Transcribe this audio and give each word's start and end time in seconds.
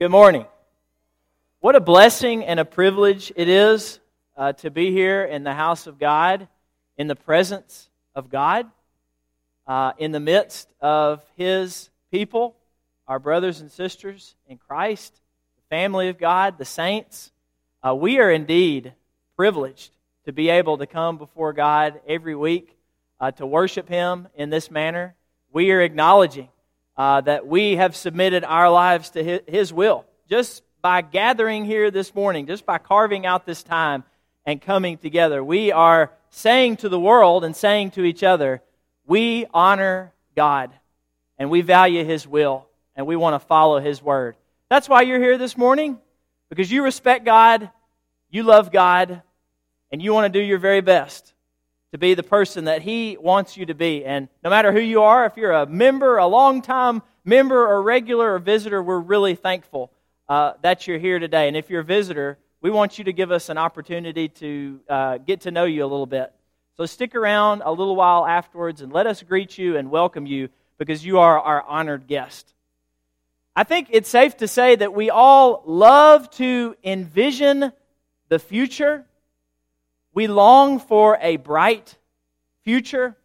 Good 0.00 0.10
morning. 0.10 0.46
What 1.58 1.76
a 1.76 1.80
blessing 1.80 2.42
and 2.42 2.58
a 2.58 2.64
privilege 2.64 3.34
it 3.36 3.50
is 3.50 4.00
uh, 4.34 4.54
to 4.54 4.70
be 4.70 4.92
here 4.92 5.22
in 5.26 5.44
the 5.44 5.52
house 5.52 5.86
of 5.86 5.98
God, 5.98 6.48
in 6.96 7.06
the 7.06 7.14
presence 7.14 7.90
of 8.14 8.30
God, 8.30 8.66
uh, 9.66 9.92
in 9.98 10.10
the 10.12 10.18
midst 10.18 10.72
of 10.80 11.22
His 11.36 11.90
people, 12.10 12.56
our 13.06 13.18
brothers 13.18 13.60
and 13.60 13.70
sisters 13.70 14.36
in 14.48 14.56
Christ, 14.56 15.20
the 15.56 15.76
family 15.76 16.08
of 16.08 16.16
God, 16.16 16.56
the 16.56 16.64
saints. 16.64 17.30
Uh, 17.86 17.94
we 17.94 18.20
are 18.20 18.30
indeed 18.30 18.94
privileged 19.36 19.90
to 20.24 20.32
be 20.32 20.48
able 20.48 20.78
to 20.78 20.86
come 20.86 21.18
before 21.18 21.52
God 21.52 22.00
every 22.08 22.34
week 22.34 22.74
uh, 23.20 23.32
to 23.32 23.44
worship 23.44 23.86
Him 23.86 24.28
in 24.34 24.48
this 24.48 24.70
manner. 24.70 25.14
We 25.52 25.72
are 25.72 25.82
acknowledging 25.82 26.48
uh, 27.00 27.22
that 27.22 27.46
we 27.46 27.76
have 27.76 27.96
submitted 27.96 28.44
our 28.44 28.68
lives 28.68 29.08
to 29.08 29.24
his, 29.24 29.40
his 29.48 29.72
will. 29.72 30.04
Just 30.28 30.62
by 30.82 31.00
gathering 31.00 31.64
here 31.64 31.90
this 31.90 32.14
morning, 32.14 32.46
just 32.46 32.66
by 32.66 32.76
carving 32.76 33.24
out 33.24 33.46
this 33.46 33.62
time 33.62 34.04
and 34.44 34.60
coming 34.60 34.98
together, 34.98 35.42
we 35.42 35.72
are 35.72 36.12
saying 36.28 36.76
to 36.76 36.90
the 36.90 37.00
world 37.00 37.42
and 37.42 37.56
saying 37.56 37.92
to 37.92 38.04
each 38.04 38.22
other, 38.22 38.60
we 39.06 39.46
honor 39.54 40.12
God 40.36 40.72
and 41.38 41.48
we 41.48 41.62
value 41.62 42.04
His 42.04 42.28
will 42.28 42.68
and 42.94 43.06
we 43.06 43.16
want 43.16 43.32
to 43.32 43.46
follow 43.46 43.80
His 43.80 44.02
word. 44.02 44.36
That's 44.68 44.86
why 44.86 45.00
you're 45.00 45.18
here 45.18 45.38
this 45.38 45.56
morning, 45.56 45.98
because 46.50 46.70
you 46.70 46.84
respect 46.84 47.24
God, 47.24 47.70
you 48.28 48.42
love 48.42 48.70
God, 48.70 49.22
and 49.90 50.02
you 50.02 50.12
want 50.12 50.30
to 50.30 50.38
do 50.38 50.44
your 50.44 50.58
very 50.58 50.82
best 50.82 51.32
to 51.92 51.98
be 51.98 52.14
the 52.14 52.22
person 52.22 52.64
that 52.64 52.82
He 52.82 53.16
wants 53.20 53.56
you 53.56 53.66
to 53.66 53.74
be. 53.74 54.04
And 54.04 54.28
no 54.44 54.50
matter 54.50 54.72
who 54.72 54.80
you 54.80 55.02
are, 55.02 55.26
if 55.26 55.36
you're 55.36 55.52
a 55.52 55.66
member, 55.66 56.18
a 56.18 56.26
long-time 56.26 57.02
member, 57.24 57.66
or 57.66 57.82
regular 57.82 58.34
or 58.34 58.38
visitor, 58.38 58.82
we're 58.82 59.00
really 59.00 59.34
thankful 59.34 59.90
uh, 60.28 60.52
that 60.62 60.86
you're 60.86 60.98
here 60.98 61.18
today. 61.18 61.48
And 61.48 61.56
if 61.56 61.68
you're 61.68 61.80
a 61.80 61.84
visitor, 61.84 62.38
we 62.60 62.70
want 62.70 62.98
you 62.98 63.04
to 63.04 63.12
give 63.12 63.30
us 63.30 63.48
an 63.48 63.58
opportunity 63.58 64.28
to 64.28 64.80
uh, 64.88 65.18
get 65.18 65.42
to 65.42 65.50
know 65.50 65.64
you 65.64 65.82
a 65.82 65.86
little 65.86 66.06
bit. 66.06 66.32
So 66.76 66.86
stick 66.86 67.14
around 67.14 67.62
a 67.64 67.72
little 67.72 67.96
while 67.96 68.26
afterwards 68.26 68.80
and 68.80 68.92
let 68.92 69.06
us 69.06 69.22
greet 69.22 69.58
you 69.58 69.76
and 69.76 69.90
welcome 69.90 70.26
you 70.26 70.48
because 70.78 71.04
you 71.04 71.18
are 71.18 71.38
our 71.38 71.62
honored 71.62 72.06
guest. 72.06 72.54
I 73.54 73.64
think 73.64 73.88
it's 73.90 74.08
safe 74.08 74.36
to 74.38 74.48
say 74.48 74.76
that 74.76 74.94
we 74.94 75.10
all 75.10 75.62
love 75.66 76.30
to 76.32 76.76
envision 76.84 77.72
the 78.28 78.38
future 78.38 79.04
we 80.12 80.26
long 80.26 80.80
for 80.80 81.18
a 81.20 81.36
bright 81.36 81.96
future. 82.64 83.16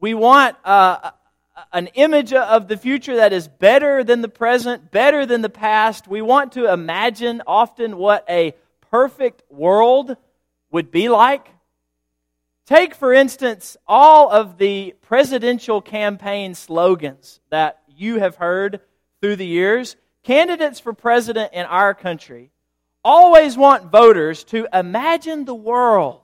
We 0.00 0.14
want 0.14 0.56
uh, 0.64 1.10
an 1.72 1.88
image 1.88 2.32
of 2.32 2.68
the 2.68 2.76
future 2.76 3.16
that 3.16 3.32
is 3.32 3.48
better 3.48 4.04
than 4.04 4.22
the 4.22 4.28
present, 4.28 4.90
better 4.90 5.26
than 5.26 5.42
the 5.42 5.50
past. 5.50 6.08
We 6.08 6.22
want 6.22 6.52
to 6.52 6.72
imagine 6.72 7.42
often 7.46 7.96
what 7.96 8.24
a 8.28 8.54
perfect 8.90 9.42
world 9.50 10.16
would 10.70 10.90
be 10.90 11.08
like. 11.08 11.48
Take, 12.66 12.94
for 12.94 13.12
instance, 13.12 13.76
all 13.86 14.30
of 14.30 14.58
the 14.58 14.94
presidential 15.02 15.80
campaign 15.80 16.54
slogans 16.54 17.40
that 17.50 17.80
you 17.88 18.18
have 18.18 18.36
heard 18.36 18.80
through 19.20 19.36
the 19.36 19.46
years. 19.46 19.96
Candidates 20.22 20.78
for 20.78 20.92
president 20.92 21.52
in 21.54 21.64
our 21.64 21.94
country 21.94 22.50
always 23.04 23.56
want 23.56 23.90
voters 23.90 24.44
to 24.44 24.68
imagine 24.72 25.44
the 25.44 25.54
world 25.54 26.20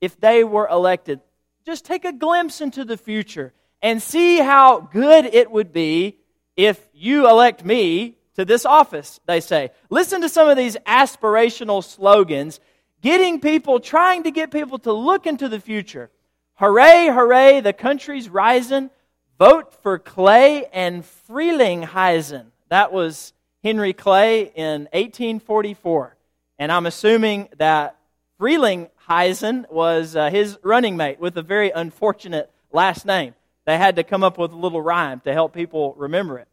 if 0.00 0.18
they 0.20 0.44
were 0.44 0.68
elected. 0.68 1.20
Just 1.64 1.84
take 1.84 2.04
a 2.04 2.12
glimpse 2.12 2.60
into 2.60 2.84
the 2.84 2.96
future 2.96 3.52
and 3.82 4.02
see 4.02 4.38
how 4.38 4.80
good 4.80 5.26
it 5.26 5.50
would 5.50 5.72
be 5.72 6.18
if 6.56 6.80
you 6.92 7.28
elect 7.28 7.64
me 7.64 8.16
to 8.34 8.44
this 8.44 8.66
office, 8.66 9.20
they 9.26 9.40
say. 9.40 9.70
Listen 9.90 10.20
to 10.20 10.28
some 10.28 10.48
of 10.48 10.56
these 10.56 10.76
aspirational 10.86 11.82
slogans, 11.82 12.60
getting 13.00 13.40
people, 13.40 13.80
trying 13.80 14.24
to 14.24 14.30
get 14.30 14.50
people 14.50 14.78
to 14.80 14.92
look 14.92 15.26
into 15.26 15.48
the 15.48 15.60
future. 15.60 16.10
Hooray, 16.54 17.08
hooray, 17.08 17.60
the 17.60 17.72
country's 17.72 18.28
rising. 18.28 18.90
Vote 19.38 19.74
for 19.82 19.98
Clay 19.98 20.66
and 20.72 21.04
Frelinghuysen. 21.28 22.46
That 22.68 22.92
was 22.92 23.32
Henry 23.64 23.94
Clay 23.94 24.52
in 24.54 24.82
1844. 24.92 26.14
And 26.58 26.70
I'm 26.70 26.84
assuming 26.84 27.48
that 27.56 27.96
Frelinghuysen 28.38 29.70
was 29.70 30.14
uh, 30.14 30.28
his 30.28 30.58
running 30.62 30.98
mate 30.98 31.18
with 31.18 31.38
a 31.38 31.42
very 31.42 31.70
unfortunate 31.70 32.52
last 32.72 33.06
name. 33.06 33.34
They 33.64 33.78
had 33.78 33.96
to 33.96 34.04
come 34.04 34.22
up 34.22 34.36
with 34.36 34.52
a 34.52 34.56
little 34.56 34.82
rhyme 34.82 35.20
to 35.20 35.32
help 35.32 35.54
people 35.54 35.94
remember 35.96 36.38
it. 36.38 36.46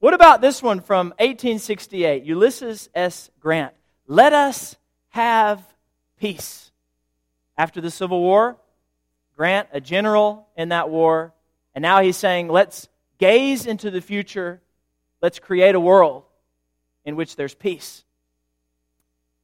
What 0.00 0.14
about 0.14 0.40
this 0.40 0.60
one 0.60 0.80
from 0.80 1.10
1868? 1.10 2.24
Ulysses 2.24 2.88
S. 2.92 3.30
Grant. 3.38 3.72
Let 4.08 4.32
us 4.32 4.74
have 5.10 5.62
peace. 6.18 6.72
After 7.56 7.80
the 7.80 7.90
Civil 7.90 8.20
War, 8.20 8.56
Grant, 9.36 9.68
a 9.72 9.80
general 9.80 10.48
in 10.56 10.70
that 10.70 10.90
war, 10.90 11.34
and 11.72 11.82
now 11.82 12.02
he's 12.02 12.16
saying, 12.16 12.48
let's 12.48 12.88
gaze 13.18 13.64
into 13.64 13.92
the 13.92 14.00
future. 14.00 14.60
Let's 15.20 15.38
create 15.38 15.76
a 15.76 15.80
world 15.80 16.24
in 17.04 17.16
which 17.16 17.36
there's 17.36 17.54
peace. 17.54 18.04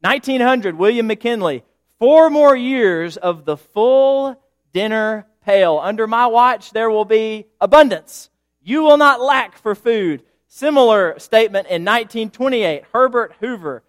1900, 0.01 0.77
William 0.77 1.07
McKinley, 1.07 1.65
four 1.99 2.31
more 2.31 2.55
years 2.55 3.17
of 3.17 3.45
the 3.45 3.57
full 3.57 4.41
dinner 4.73 5.27
pail. 5.45 5.79
Under 5.83 6.07
my 6.07 6.27
watch, 6.27 6.71
there 6.73 6.91
will 6.91 7.05
be 7.05 7.47
abundance. 7.61 8.31
You 8.63 8.83
will 8.83 8.97
not 8.97 9.21
lack 9.21 9.59
for 9.59 9.75
food. 9.75 10.23
Similar 10.47 11.19
statement 11.19 11.67
in 11.67 11.85
1928, 11.85 12.85
Herbert 12.93 13.35
Hoover. 13.41 13.83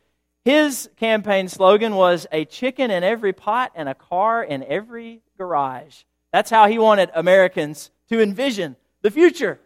His 0.46 0.90
campaign 0.98 1.48
slogan 1.48 1.96
was 1.96 2.26
a 2.32 2.46
chicken 2.46 2.92
in 2.92 3.04
every 3.04 3.34
pot 3.34 3.72
and 3.76 3.88
a 3.88 3.94
car 3.94 4.44
in 4.44 4.64
every 4.64 5.22
garage. 5.38 6.04
That's 6.32 6.50
how 6.50 6.68
he 6.68 6.80
wanted 6.80 7.12
Americans 7.14 7.92
to 8.10 8.22
envision 8.22 8.76
the 9.02 9.12
future. 9.12 9.60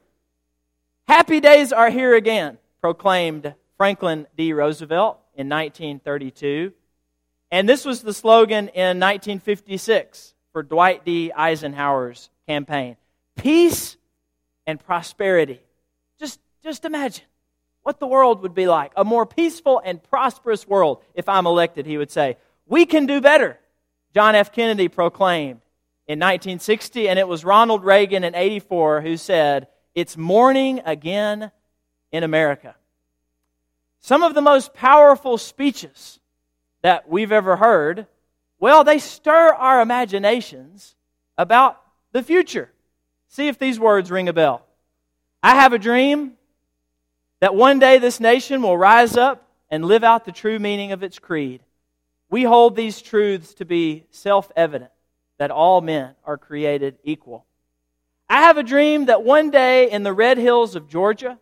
Happy 1.07 1.39
days 1.39 1.71
are 1.71 1.89
here 1.89 2.15
again, 2.15 2.57
proclaimed 2.81 3.53
Franklin 3.77 4.27
D. 4.37 4.53
Roosevelt 4.53 5.19
in 5.35 5.49
1932. 5.49 6.73
And 7.51 7.67
this 7.67 7.85
was 7.85 8.01
the 8.01 8.13
slogan 8.13 8.69
in 8.69 8.99
1956 8.99 10.33
for 10.51 10.63
Dwight 10.63 11.05
D. 11.05 11.31
Eisenhower's 11.31 12.29
campaign 12.47 12.97
Peace 13.35 13.97
and 14.67 14.79
prosperity. 14.79 15.59
Just, 16.19 16.39
just 16.63 16.85
imagine 16.85 17.25
what 17.81 17.99
the 17.99 18.07
world 18.07 18.41
would 18.41 18.53
be 18.53 18.67
like. 18.67 18.91
A 18.95 19.03
more 19.03 19.25
peaceful 19.25 19.81
and 19.83 20.01
prosperous 20.01 20.67
world 20.67 21.01
if 21.15 21.27
I'm 21.27 21.45
elected, 21.45 21.85
he 21.85 21.97
would 21.97 22.11
say. 22.11 22.37
We 22.65 22.85
can 22.85 23.05
do 23.05 23.21
better, 23.21 23.59
John 24.13 24.35
F. 24.35 24.51
Kennedy 24.51 24.87
proclaimed 24.87 25.61
in 26.07 26.19
1960, 26.19 27.09
and 27.09 27.19
it 27.19 27.27
was 27.27 27.43
Ronald 27.43 27.83
Reagan 27.83 28.23
in 28.23 28.35
84 28.35 29.01
who 29.01 29.17
said, 29.17 29.67
It's 29.95 30.15
morning 30.15 30.81
again 30.85 31.51
in 32.11 32.23
America. 32.23 32.75
Some 34.03 34.21
of 34.21 34.33
the 34.33 34.41
most 34.41 34.73
powerful 34.73 35.37
speeches 35.37 36.19
that 36.81 37.07
we've 37.07 37.31
ever 37.31 37.55
heard, 37.55 38.05
well, 38.59 38.83
they 38.83 38.99
stir 38.99 39.53
our 39.53 39.79
imaginations 39.79 40.95
about 41.37 41.81
the 42.11 42.21
future. 42.21 42.69
See 43.29 43.47
if 43.47 43.57
these 43.57 43.79
words 43.79 44.11
ring 44.11 44.27
a 44.27 44.33
bell. 44.33 44.65
I 45.41 45.55
have 45.55 45.71
a 45.71 45.79
dream 45.79 46.33
that 47.39 47.55
one 47.55 47.79
day 47.79 47.97
this 47.97 48.19
nation 48.19 48.61
will 48.61 48.77
rise 48.77 49.15
up 49.15 49.47
and 49.69 49.85
live 49.85 50.03
out 50.03 50.25
the 50.25 50.33
true 50.33 50.59
meaning 50.59 50.91
of 50.91 51.01
its 51.01 51.17
creed. 51.17 51.61
We 52.29 52.43
hold 52.43 52.75
these 52.75 53.01
truths 53.01 53.53
to 53.53 53.65
be 53.65 54.03
self 54.11 54.51
evident 54.57 54.91
that 55.37 55.49
all 55.49 55.79
men 55.79 56.15
are 56.25 56.37
created 56.37 56.97
equal. 57.05 57.45
I 58.27 58.41
have 58.41 58.57
a 58.57 58.63
dream 58.63 59.05
that 59.05 59.23
one 59.23 59.49
day 59.49 59.89
in 59.89 60.03
the 60.03 60.11
red 60.11 60.37
hills 60.37 60.75
of 60.75 60.89
Georgia, 60.89 61.39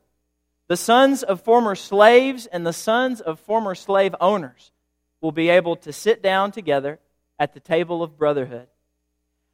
the 0.71 0.77
sons 0.77 1.21
of 1.21 1.41
former 1.41 1.75
slaves 1.75 2.45
and 2.45 2.65
the 2.65 2.71
sons 2.71 3.19
of 3.19 3.41
former 3.41 3.75
slave 3.75 4.15
owners 4.21 4.71
will 5.19 5.33
be 5.33 5.49
able 5.49 5.75
to 5.75 5.91
sit 5.91 6.23
down 6.23 6.49
together 6.49 6.97
at 7.37 7.53
the 7.53 7.59
table 7.59 8.01
of 8.01 8.17
brotherhood. 8.17 8.67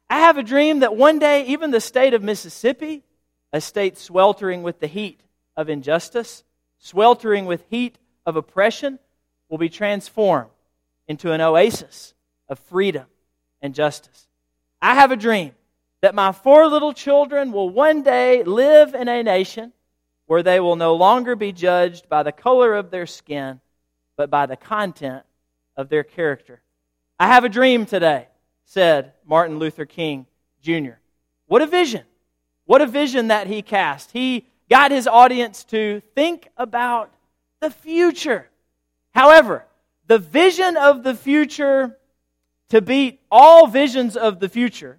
I 0.08 0.20
have 0.20 0.38
a 0.38 0.44
dream 0.44 0.78
that 0.78 0.94
one 0.94 1.18
day, 1.18 1.44
even 1.46 1.72
the 1.72 1.80
state 1.80 2.14
of 2.14 2.22
Mississippi, 2.22 3.02
a 3.52 3.60
state 3.60 3.98
sweltering 3.98 4.62
with 4.62 4.78
the 4.78 4.86
heat 4.86 5.20
of 5.56 5.68
injustice, 5.68 6.44
sweltering 6.78 7.46
with 7.46 7.64
heat 7.68 7.98
of 8.24 8.36
oppression, 8.36 9.00
will 9.48 9.58
be 9.58 9.68
transformed 9.68 10.52
into 11.08 11.32
an 11.32 11.40
oasis 11.40 12.14
of 12.48 12.60
freedom 12.60 13.06
and 13.60 13.74
justice. 13.74 14.28
I 14.80 14.94
have 14.94 15.10
a 15.10 15.16
dream 15.16 15.50
that 16.00 16.14
my 16.14 16.30
four 16.30 16.68
little 16.68 16.92
children 16.92 17.50
will 17.50 17.70
one 17.70 18.04
day 18.04 18.44
live 18.44 18.94
in 18.94 19.08
a 19.08 19.24
nation 19.24 19.72
where 20.28 20.42
they 20.42 20.60
will 20.60 20.76
no 20.76 20.94
longer 20.94 21.34
be 21.34 21.52
judged 21.52 22.08
by 22.08 22.22
the 22.22 22.30
color 22.30 22.74
of 22.74 22.90
their 22.90 23.06
skin, 23.06 23.60
but 24.14 24.30
by 24.30 24.44
the 24.44 24.56
content 24.56 25.24
of 25.74 25.88
their 25.88 26.04
character. 26.04 26.60
I 27.18 27.28
have 27.28 27.44
a 27.44 27.48
dream 27.48 27.86
today, 27.86 28.28
said 28.66 29.14
Martin 29.26 29.58
Luther 29.58 29.86
King 29.86 30.26
Jr. 30.60 30.98
What 31.46 31.62
a 31.62 31.66
vision! 31.66 32.04
What 32.66 32.82
a 32.82 32.86
vision 32.86 33.28
that 33.28 33.46
he 33.46 33.62
cast. 33.62 34.12
He 34.12 34.46
got 34.68 34.90
his 34.90 35.06
audience 35.06 35.64
to 35.64 36.02
think 36.14 36.48
about 36.58 37.10
the 37.62 37.70
future. 37.70 38.50
However, 39.14 39.64
the 40.08 40.18
vision 40.18 40.76
of 40.76 41.04
the 41.04 41.14
future 41.14 41.96
to 42.68 42.82
beat 42.82 43.22
all 43.30 43.66
visions 43.66 44.14
of 44.14 44.40
the 44.40 44.50
future 44.50 44.98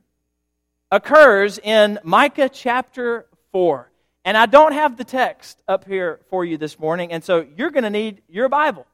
occurs 0.92 1.60
in 1.60 2.00
Micah 2.04 2.50
chapter 2.50 3.28
4. 3.52 3.92
And 4.30 4.38
I 4.38 4.46
don't 4.46 4.74
have 4.74 4.96
the 4.96 5.04
text 5.04 5.60
up 5.68 5.86
here 5.86 6.20
for 6.30 6.46
you 6.46 6.60
this 6.60 6.78
morning, 6.78 7.12
and 7.12 7.24
so 7.24 7.48
you're 7.58 7.72
going 7.72 7.84
to 7.84 7.90
need 7.90 8.22
your 8.30 8.48
Bible. 8.48 8.86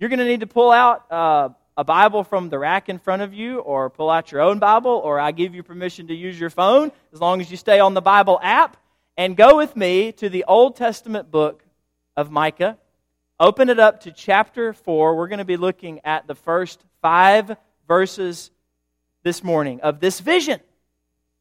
You're 0.00 0.08
going 0.08 0.18
to 0.18 0.24
need 0.24 0.40
to 0.40 0.48
pull 0.48 0.72
out 0.72 1.12
uh, 1.12 1.50
a 1.76 1.84
Bible 1.84 2.24
from 2.24 2.48
the 2.48 2.58
rack 2.58 2.88
in 2.88 2.98
front 2.98 3.22
of 3.22 3.32
you, 3.32 3.60
or 3.60 3.88
pull 3.88 4.10
out 4.10 4.32
your 4.32 4.40
own 4.40 4.58
Bible, 4.58 4.90
or 4.90 5.20
I 5.20 5.30
give 5.30 5.54
you 5.54 5.62
permission 5.62 6.08
to 6.08 6.14
use 6.16 6.40
your 6.40 6.50
phone 6.50 6.90
as 7.12 7.20
long 7.20 7.40
as 7.40 7.52
you 7.52 7.56
stay 7.56 7.78
on 7.78 7.94
the 7.94 8.00
Bible 8.00 8.40
app. 8.42 8.78
And 9.16 9.36
go 9.36 9.56
with 9.56 9.76
me 9.76 10.10
to 10.10 10.28
the 10.28 10.44
Old 10.48 10.74
Testament 10.74 11.30
book 11.30 11.62
of 12.16 12.32
Micah. 12.32 12.76
Open 13.38 13.68
it 13.68 13.78
up 13.78 14.00
to 14.00 14.10
chapter 14.10 14.72
4. 14.72 15.14
We're 15.14 15.28
going 15.28 15.38
to 15.38 15.44
be 15.44 15.56
looking 15.56 16.00
at 16.02 16.26
the 16.26 16.34
first 16.34 16.84
five 17.00 17.56
verses 17.86 18.50
this 19.22 19.44
morning 19.44 19.82
of 19.82 20.00
this 20.00 20.18
vision 20.18 20.58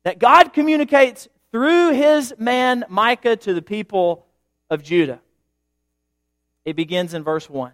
that 0.04 0.20
God 0.20 0.54
communicates 0.54 1.28
through 1.52 1.94
his 1.94 2.34
man 2.38 2.86
Micah 2.90 3.36
to 3.36 3.54
the 3.54 3.62
people 3.62 4.26
of 4.70 4.84
Judah. 4.84 5.20
It 6.66 6.76
begins 6.76 7.14
in 7.14 7.24
verse 7.24 7.50
1. 7.50 7.72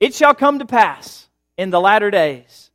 It 0.00 0.14
shall 0.14 0.34
come 0.34 0.58
to 0.58 0.66
pass 0.66 1.28
in 1.56 1.70
the 1.70 1.80
latter 1.80 2.10
days 2.10 2.70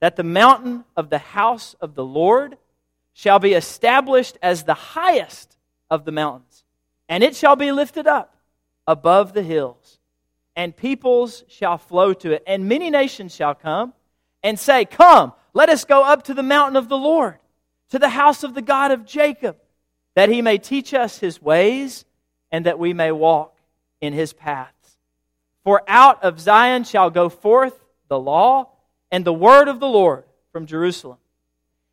that 0.00 0.16
the 0.16 0.24
mountain 0.24 0.84
of 0.96 1.10
the 1.10 1.18
house 1.18 1.74
of 1.80 1.94
the 1.94 2.04
Lord 2.04 2.56
shall 3.12 3.38
be 3.38 3.52
established 3.54 4.38
as 4.42 4.62
the 4.62 4.74
highest 4.74 5.56
of 5.90 6.04
the 6.04 6.12
mountains, 6.12 6.64
and 7.08 7.24
it 7.24 7.34
shall 7.34 7.56
be 7.56 7.72
lifted 7.72 8.06
up 8.06 8.36
above 8.86 9.32
the 9.32 9.42
hills, 9.42 9.98
and 10.54 10.76
peoples 10.76 11.44
shall 11.48 11.78
flow 11.78 12.12
to 12.14 12.32
it, 12.32 12.42
and 12.46 12.68
many 12.68 12.90
nations 12.90 13.34
shall 13.34 13.54
come 13.54 13.92
and 14.42 14.58
say, 14.58 14.84
Come, 14.84 15.32
let 15.52 15.68
us 15.68 15.84
go 15.84 16.04
up 16.04 16.24
to 16.24 16.34
the 16.34 16.42
mountain 16.42 16.76
of 16.76 16.88
the 16.88 16.96
Lord, 16.96 17.38
to 17.90 17.98
the 17.98 18.08
house 18.08 18.44
of 18.44 18.54
the 18.54 18.62
God 18.62 18.90
of 18.90 19.06
Jacob, 19.06 19.56
that 20.14 20.28
he 20.28 20.42
may 20.42 20.58
teach 20.58 20.94
us 20.94 21.18
his 21.18 21.40
ways, 21.40 22.04
and 22.50 22.66
that 22.66 22.78
we 22.78 22.92
may 22.92 23.12
walk 23.12 23.56
in 24.00 24.12
his 24.12 24.32
paths. 24.32 24.96
For 25.64 25.82
out 25.86 26.22
of 26.22 26.40
Zion 26.40 26.84
shall 26.84 27.10
go 27.10 27.28
forth 27.28 27.78
the 28.08 28.18
law 28.18 28.70
and 29.10 29.24
the 29.24 29.32
word 29.32 29.68
of 29.68 29.80
the 29.80 29.88
Lord 29.88 30.24
from 30.52 30.66
Jerusalem. 30.66 31.18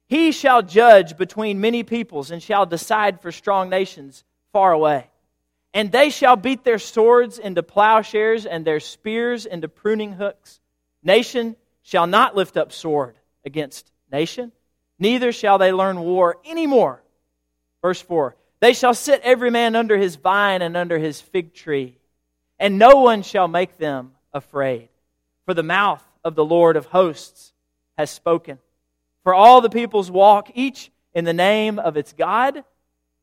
He 0.07 0.31
shall 0.31 0.61
judge 0.61 1.17
between 1.17 1.61
many 1.61 1.83
peoples 1.83 2.31
and 2.31 2.41
shall 2.41 2.65
decide 2.65 3.21
for 3.21 3.31
strong 3.31 3.69
nations 3.69 4.23
far 4.53 4.71
away. 4.71 5.09
And 5.73 5.91
they 5.91 6.09
shall 6.09 6.35
beat 6.35 6.63
their 6.63 6.79
swords 6.79 7.37
into 7.37 7.63
plowshares 7.63 8.45
and 8.45 8.63
their 8.63 8.79
spears 8.79 9.45
into 9.45 9.67
pruning 9.67 10.13
hooks. 10.13 10.61
Nation 11.03 11.55
shall 11.81 12.07
not 12.07 12.35
lift 12.35 12.55
up 12.55 12.71
sword 12.71 13.17
against 13.43 13.91
nation, 14.11 14.51
neither 14.99 15.31
shall 15.31 15.57
they 15.57 15.71
learn 15.71 15.99
war 15.99 16.37
any 16.45 16.67
more. 16.67 17.01
Verse 17.81 18.01
4 18.01 18.35
They 18.59 18.73
shall 18.73 18.93
sit 18.93 19.21
every 19.23 19.51
man 19.51 19.75
under 19.75 19.97
his 19.97 20.15
vine 20.15 20.61
and 20.61 20.75
under 20.75 20.97
his 20.97 21.21
fig 21.21 21.53
tree, 21.53 21.97
and 22.59 22.77
no 22.77 22.97
one 22.97 23.21
shall 23.21 23.47
make 23.47 23.77
them 23.77 24.13
afraid. 24.33 24.89
For 25.45 25.53
the 25.53 25.63
mouth 25.63 26.03
of 26.23 26.35
the 26.35 26.45
Lord 26.45 26.75
of 26.75 26.87
hosts 26.87 27.53
has 27.97 28.09
spoken. 28.09 28.59
For 29.23 29.33
all 29.33 29.61
the 29.61 29.69
peoples 29.69 30.11
walk, 30.11 30.51
each 30.55 30.91
in 31.13 31.25
the 31.25 31.33
name 31.33 31.79
of 31.79 31.97
its 31.97 32.13
God, 32.13 32.63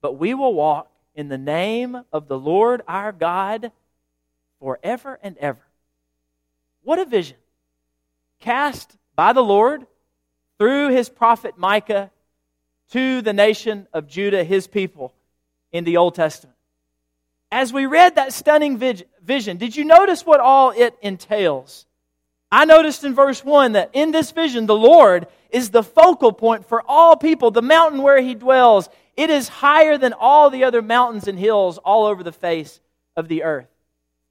but 0.00 0.18
we 0.18 0.34
will 0.34 0.54
walk 0.54 0.90
in 1.14 1.28
the 1.28 1.38
name 1.38 2.02
of 2.12 2.28
the 2.28 2.38
Lord 2.38 2.82
our 2.88 3.12
God 3.12 3.70
forever 4.60 5.18
and 5.22 5.36
ever. 5.38 5.60
What 6.82 6.98
a 6.98 7.04
vision! 7.04 7.36
cast 8.42 8.96
by 9.14 9.32
the 9.32 9.42
Lord 9.42 9.86
through 10.62 10.90
his 10.90 11.08
prophet 11.08 11.58
Micah 11.58 12.08
to 12.92 13.20
the 13.20 13.32
nation 13.32 13.88
of 13.92 14.06
Judah, 14.06 14.44
his 14.44 14.68
people, 14.68 15.12
in 15.72 15.82
the 15.82 15.96
Old 15.96 16.14
Testament. 16.14 16.56
As 17.50 17.72
we 17.72 17.86
read 17.86 18.14
that 18.14 18.32
stunning 18.32 18.78
vision, 18.78 19.56
did 19.56 19.74
you 19.74 19.84
notice 19.84 20.24
what 20.24 20.38
all 20.38 20.70
it 20.70 20.96
entails? 21.02 21.84
I 22.52 22.64
noticed 22.64 23.02
in 23.02 23.12
verse 23.12 23.44
1 23.44 23.72
that 23.72 23.90
in 23.92 24.12
this 24.12 24.30
vision, 24.30 24.66
the 24.66 24.76
Lord 24.76 25.26
is 25.50 25.70
the 25.70 25.82
focal 25.82 26.32
point 26.32 26.68
for 26.68 26.84
all 26.86 27.16
people, 27.16 27.50
the 27.50 27.60
mountain 27.60 28.00
where 28.00 28.20
he 28.20 28.36
dwells. 28.36 28.88
It 29.16 29.30
is 29.30 29.48
higher 29.48 29.98
than 29.98 30.12
all 30.12 30.48
the 30.48 30.62
other 30.62 30.80
mountains 30.80 31.26
and 31.26 31.36
hills 31.36 31.78
all 31.78 32.06
over 32.06 32.22
the 32.22 32.30
face 32.30 32.80
of 33.16 33.26
the 33.26 33.42
earth. 33.42 33.66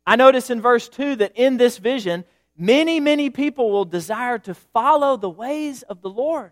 I 0.07 0.15
notice 0.15 0.49
in 0.49 0.61
verse 0.61 0.87
2 0.87 1.17
that 1.17 1.33
in 1.35 1.57
this 1.57 1.77
vision, 1.77 2.23
many, 2.57 2.99
many 2.99 3.29
people 3.29 3.71
will 3.71 3.85
desire 3.85 4.39
to 4.39 4.53
follow 4.53 5.17
the 5.17 5.29
ways 5.29 5.83
of 5.83 6.01
the 6.01 6.09
Lord. 6.09 6.51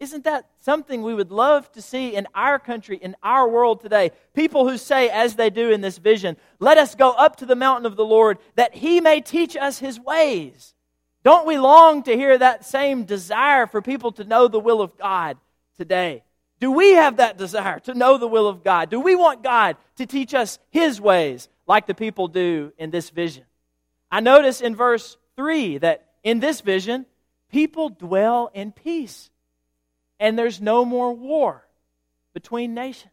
Isn't 0.00 0.24
that 0.24 0.46
something 0.60 1.02
we 1.02 1.14
would 1.14 1.30
love 1.30 1.70
to 1.72 1.82
see 1.82 2.14
in 2.14 2.26
our 2.34 2.58
country, 2.58 2.96
in 2.96 3.14
our 3.22 3.48
world 3.48 3.80
today? 3.80 4.10
People 4.34 4.68
who 4.68 4.76
say, 4.76 5.08
as 5.08 5.36
they 5.36 5.50
do 5.50 5.70
in 5.70 5.80
this 5.80 5.98
vision, 5.98 6.36
let 6.58 6.78
us 6.78 6.94
go 6.94 7.12
up 7.12 7.36
to 7.36 7.46
the 7.46 7.54
mountain 7.54 7.86
of 7.86 7.96
the 7.96 8.04
Lord 8.04 8.38
that 8.56 8.74
he 8.74 9.00
may 9.00 9.20
teach 9.20 9.56
us 9.56 9.78
his 9.78 10.00
ways. 10.00 10.74
Don't 11.22 11.46
we 11.46 11.56
long 11.56 12.02
to 12.02 12.16
hear 12.16 12.36
that 12.36 12.66
same 12.66 13.04
desire 13.04 13.66
for 13.66 13.80
people 13.80 14.12
to 14.12 14.24
know 14.24 14.46
the 14.46 14.60
will 14.60 14.82
of 14.82 14.98
God 14.98 15.38
today? 15.76 16.22
Do 16.60 16.70
we 16.70 16.92
have 16.92 17.16
that 17.16 17.38
desire 17.38 17.78
to 17.80 17.94
know 17.94 18.18
the 18.18 18.28
will 18.28 18.48
of 18.48 18.62
God? 18.62 18.90
Do 18.90 19.00
we 19.00 19.14
want 19.14 19.42
God 19.42 19.76
to 19.96 20.06
teach 20.06 20.34
us 20.34 20.58
his 20.70 21.00
ways 21.00 21.48
like 21.66 21.86
the 21.86 21.94
people 21.94 22.28
do 22.28 22.72
in 22.78 22.90
this 22.90 23.10
vision? 23.10 23.44
I 24.10 24.20
notice 24.20 24.60
in 24.60 24.76
verse 24.76 25.16
3 25.36 25.78
that 25.78 26.06
in 26.22 26.40
this 26.40 26.60
vision, 26.60 27.06
people 27.50 27.88
dwell 27.88 28.50
in 28.54 28.72
peace 28.72 29.30
and 30.18 30.38
there's 30.38 30.60
no 30.60 30.84
more 30.84 31.12
war 31.12 31.66
between 32.32 32.74
nations. 32.74 33.12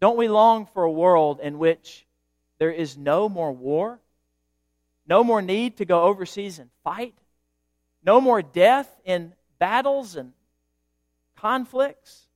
Don't 0.00 0.16
we 0.16 0.28
long 0.28 0.66
for 0.66 0.84
a 0.84 0.90
world 0.90 1.40
in 1.40 1.58
which 1.58 2.06
there 2.58 2.70
is 2.70 2.96
no 2.96 3.28
more 3.28 3.52
war, 3.52 3.98
no 5.06 5.24
more 5.24 5.42
need 5.42 5.78
to 5.78 5.84
go 5.84 6.02
overseas 6.02 6.58
and 6.58 6.70
fight, 6.84 7.14
no 8.04 8.20
more 8.20 8.42
death 8.42 8.88
in 9.04 9.32
battles 9.58 10.16
and 10.16 10.32
conflicts? 11.36 12.26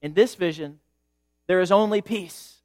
In 0.00 0.14
this 0.14 0.34
vision, 0.34 0.78
there 1.46 1.60
is 1.60 1.72
only 1.72 2.00
peace 2.02 2.62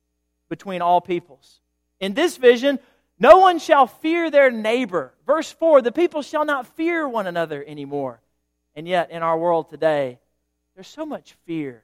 between 0.50 0.82
all 0.82 1.02
peoples. 1.02 1.62
In 2.00 2.14
this 2.14 2.38
vision, 2.38 2.80
no 3.24 3.38
one 3.38 3.58
shall 3.58 3.88
fear 3.88 4.30
their 4.30 4.52
neighbor. 4.52 5.14
Verse 5.26 5.50
4 5.50 5.82
the 5.82 5.94
people 5.94 6.22
shall 6.22 6.44
not 6.44 6.68
fear 6.76 7.08
one 7.08 7.26
another 7.26 7.64
anymore. 7.66 8.20
And 8.76 8.86
yet, 8.86 9.12
in 9.12 9.24
our 9.24 9.38
world 9.38 9.70
today, 9.70 10.20
there's 10.76 10.90
so 10.90 11.06
much 11.06 11.38
fear 11.46 11.84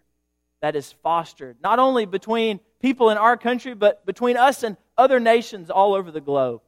that 0.61 0.75
is 0.75 0.91
fostered, 1.01 1.55
not 1.63 1.79
only 1.79 2.05
between 2.05 2.59
people 2.81 3.09
in 3.09 3.17
our 3.17 3.37
country, 3.37 3.73
but 3.73 4.05
between 4.05 4.35
us 4.35 4.63
and 4.63 4.75
other 4.97 5.19
nations 5.21 5.69
all 5.69 5.93
over 5.93 6.11
the 6.11 6.19
globe. 6.19 6.61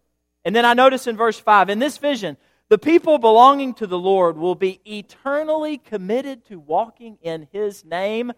And 0.46 0.56
then 0.56 0.64
I 0.64 0.74
notice 0.74 1.06
in 1.06 1.18
verse 1.18 1.38
5 1.38 1.70
in 1.70 1.80
this 1.80 1.98
vision, 1.98 2.38
the 2.70 2.78
people 2.78 3.18
belonging 3.18 3.74
to 3.76 3.88
the 3.88 4.00
Lord 4.00 4.38
will 4.38 4.56
be 4.56 4.80
eternally 4.86 5.80
committed 5.80 6.46
to 6.46 6.58
walking 6.60 7.18
in 7.22 7.50
His 7.52 7.84
name. 7.84 8.32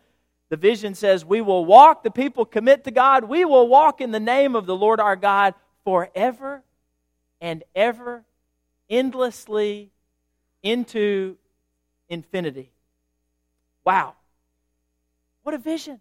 The 0.49 0.57
vision 0.57 0.95
says, 0.95 1.23
We 1.23 1.41
will 1.41 1.63
walk, 1.63 2.01
the 2.01 2.09
people 2.09 2.45
commit 2.45 2.85
to 2.85 2.91
God, 2.91 3.25
we 3.25 3.45
will 3.45 3.67
walk 3.67 4.01
in 4.01 4.09
the 4.09 4.19
name 4.19 4.55
of 4.55 4.65
the 4.65 4.75
Lord 4.75 4.99
our 4.99 5.15
God 5.15 5.53
forever 5.83 6.63
and 7.41 7.63
ever, 7.75 8.23
endlessly 8.89 9.91
into 10.61 11.37
infinity. 12.09 12.71
Wow. 13.83 14.15
What 15.43 15.53
a 15.53 15.57
vision. 15.57 15.99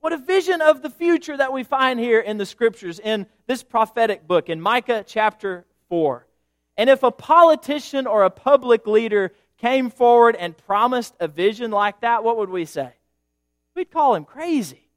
What 0.00 0.12
a 0.12 0.18
vision 0.18 0.62
of 0.62 0.80
the 0.80 0.90
future 0.90 1.36
that 1.36 1.52
we 1.52 1.64
find 1.64 2.00
here 2.00 2.20
in 2.20 2.38
the 2.38 2.46
scriptures, 2.46 2.98
in 2.98 3.26
this 3.46 3.62
prophetic 3.62 4.26
book, 4.26 4.48
in 4.48 4.60
Micah 4.60 5.04
chapter 5.06 5.66
4. 5.88 6.26
And 6.76 6.88
if 6.88 7.02
a 7.02 7.10
politician 7.10 8.06
or 8.06 8.22
a 8.22 8.30
public 8.30 8.86
leader 8.86 9.32
came 9.58 9.90
forward 9.90 10.36
and 10.36 10.56
promised 10.56 11.14
a 11.20 11.28
vision 11.28 11.70
like 11.70 12.00
that, 12.00 12.24
what 12.24 12.38
would 12.38 12.48
we 12.48 12.64
say? 12.64 12.92
We'd 13.74 13.90
call 13.90 14.14
him 14.14 14.24
crazy. 14.24 14.88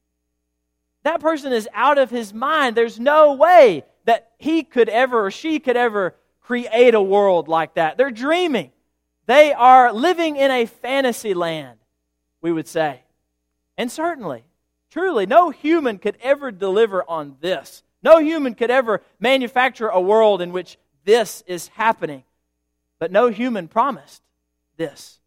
That 1.03 1.19
person 1.19 1.51
is 1.51 1.67
out 1.73 1.97
of 1.97 2.09
his 2.09 2.33
mind. 2.33 2.77
There's 2.77 2.99
no 2.99 3.33
way 3.33 3.83
that 4.05 4.31
he 4.37 4.63
could 4.63 4.89
ever 4.89 5.25
or 5.25 5.31
she 5.31 5.59
could 5.59 5.77
ever 5.77 6.15
create 6.41 6.93
a 6.93 7.01
world 7.01 7.47
like 7.47 7.75
that. 7.75 7.97
They're 7.97 8.11
dreaming. 8.11 8.71
They 9.25 9.53
are 9.53 9.93
living 9.93 10.35
in 10.35 10.51
a 10.51 10.65
fantasy 10.65 11.33
land, 11.33 11.79
we 12.41 12.51
would 12.51 12.67
say. 12.67 13.01
And 13.77 13.91
certainly, 13.91 14.43
truly, 14.91 15.25
no 15.25 15.49
human 15.49 15.97
could 15.97 16.17
ever 16.21 16.51
deliver 16.51 17.03
on 17.07 17.37
this. 17.39 17.83
No 18.03 18.19
human 18.19 18.53
could 18.53 18.69
ever 18.69 19.01
manufacture 19.19 19.87
a 19.87 20.01
world 20.01 20.41
in 20.41 20.51
which 20.51 20.77
this 21.05 21.43
is 21.47 21.69
happening. 21.69 22.23
But 22.99 23.11
no 23.11 23.29
human 23.29 23.67
promised 23.67 24.21
this. 24.77 25.19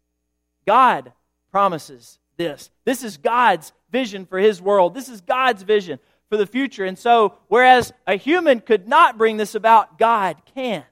God 0.65 1.11
promises 1.51 2.19
this. 2.37 2.69
This 2.85 3.03
is 3.03 3.17
God's 3.17 3.73
vision 3.91 4.25
for 4.25 4.37
His 4.37 4.61
world. 4.61 4.93
This 4.93 5.09
is 5.09 5.21
God's 5.21 5.63
vision 5.63 5.99
for 6.29 6.37
the 6.37 6.47
future. 6.47 6.85
And 6.85 6.97
so, 6.97 7.35
whereas 7.47 7.93
a 8.05 8.15
human 8.15 8.59
could 8.59 8.87
not 8.87 9.17
bring 9.17 9.37
this 9.37 9.55
about, 9.55 9.97
God 9.97 10.37
can. 10.55 10.83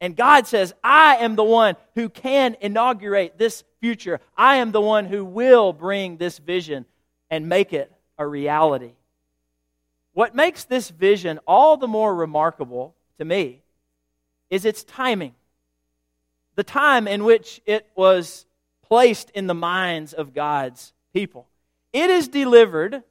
And 0.00 0.16
God 0.16 0.46
says, 0.46 0.72
I 0.82 1.16
am 1.16 1.36
the 1.36 1.44
one 1.44 1.76
who 1.94 2.08
can 2.08 2.56
inaugurate 2.60 3.38
this 3.38 3.64
future. 3.80 4.20
I 4.36 4.56
am 4.56 4.72
the 4.72 4.80
one 4.80 5.04
who 5.04 5.24
will 5.24 5.72
bring 5.72 6.16
this 6.16 6.38
vision 6.38 6.86
and 7.30 7.48
make 7.48 7.72
it 7.72 7.92
a 8.18 8.26
reality. 8.26 8.92
What 10.12 10.34
makes 10.34 10.64
this 10.64 10.90
vision 10.90 11.38
all 11.46 11.76
the 11.76 11.86
more 11.86 12.14
remarkable 12.14 12.94
to 13.18 13.24
me 13.24 13.62
is 14.48 14.64
its 14.64 14.82
timing. 14.84 15.34
The 16.56 16.64
time 16.64 17.06
in 17.06 17.24
which 17.24 17.60
it 17.64 17.86
was 17.94 18.46
placed 18.88 19.30
in 19.30 19.46
the 19.46 19.54
minds 19.54 20.12
of 20.12 20.34
God's 20.34 20.92
people. 21.12 21.46
It 21.92 22.10
is 22.10 22.28
delivered 22.28 23.02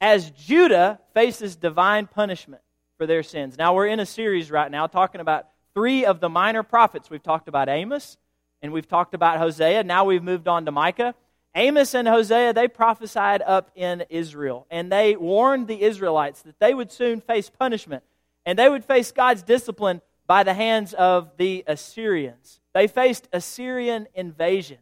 as 0.00 0.30
Judah 0.30 1.00
faces 1.14 1.56
divine 1.56 2.06
punishment 2.06 2.62
for 2.98 3.06
their 3.06 3.22
sins. 3.22 3.58
Now, 3.58 3.74
we're 3.74 3.86
in 3.86 4.00
a 4.00 4.06
series 4.06 4.50
right 4.50 4.70
now 4.70 4.86
talking 4.86 5.20
about 5.20 5.48
three 5.74 6.04
of 6.04 6.20
the 6.20 6.28
minor 6.28 6.62
prophets. 6.62 7.10
We've 7.10 7.22
talked 7.22 7.48
about 7.48 7.68
Amos 7.68 8.16
and 8.62 8.72
we've 8.72 8.88
talked 8.88 9.14
about 9.14 9.38
Hosea. 9.38 9.84
Now 9.84 10.04
we've 10.04 10.22
moved 10.22 10.48
on 10.48 10.64
to 10.66 10.72
Micah. 10.72 11.14
Amos 11.54 11.94
and 11.94 12.06
Hosea, 12.06 12.52
they 12.52 12.68
prophesied 12.68 13.42
up 13.42 13.70
in 13.74 14.04
Israel, 14.08 14.66
and 14.70 14.92
they 14.92 15.16
warned 15.16 15.66
the 15.66 15.82
Israelites 15.82 16.42
that 16.42 16.60
they 16.60 16.74
would 16.74 16.92
soon 16.92 17.20
face 17.20 17.50
punishment, 17.50 18.04
and 18.46 18.56
they 18.56 18.68
would 18.68 18.84
face 18.84 19.10
God's 19.10 19.42
discipline 19.42 20.00
by 20.28 20.44
the 20.44 20.54
hands 20.54 20.94
of 20.94 21.36
the 21.38 21.64
Assyrians. 21.66 22.60
They 22.72 22.86
faced 22.86 23.28
Assyrian 23.32 24.06
invasion. 24.14 24.78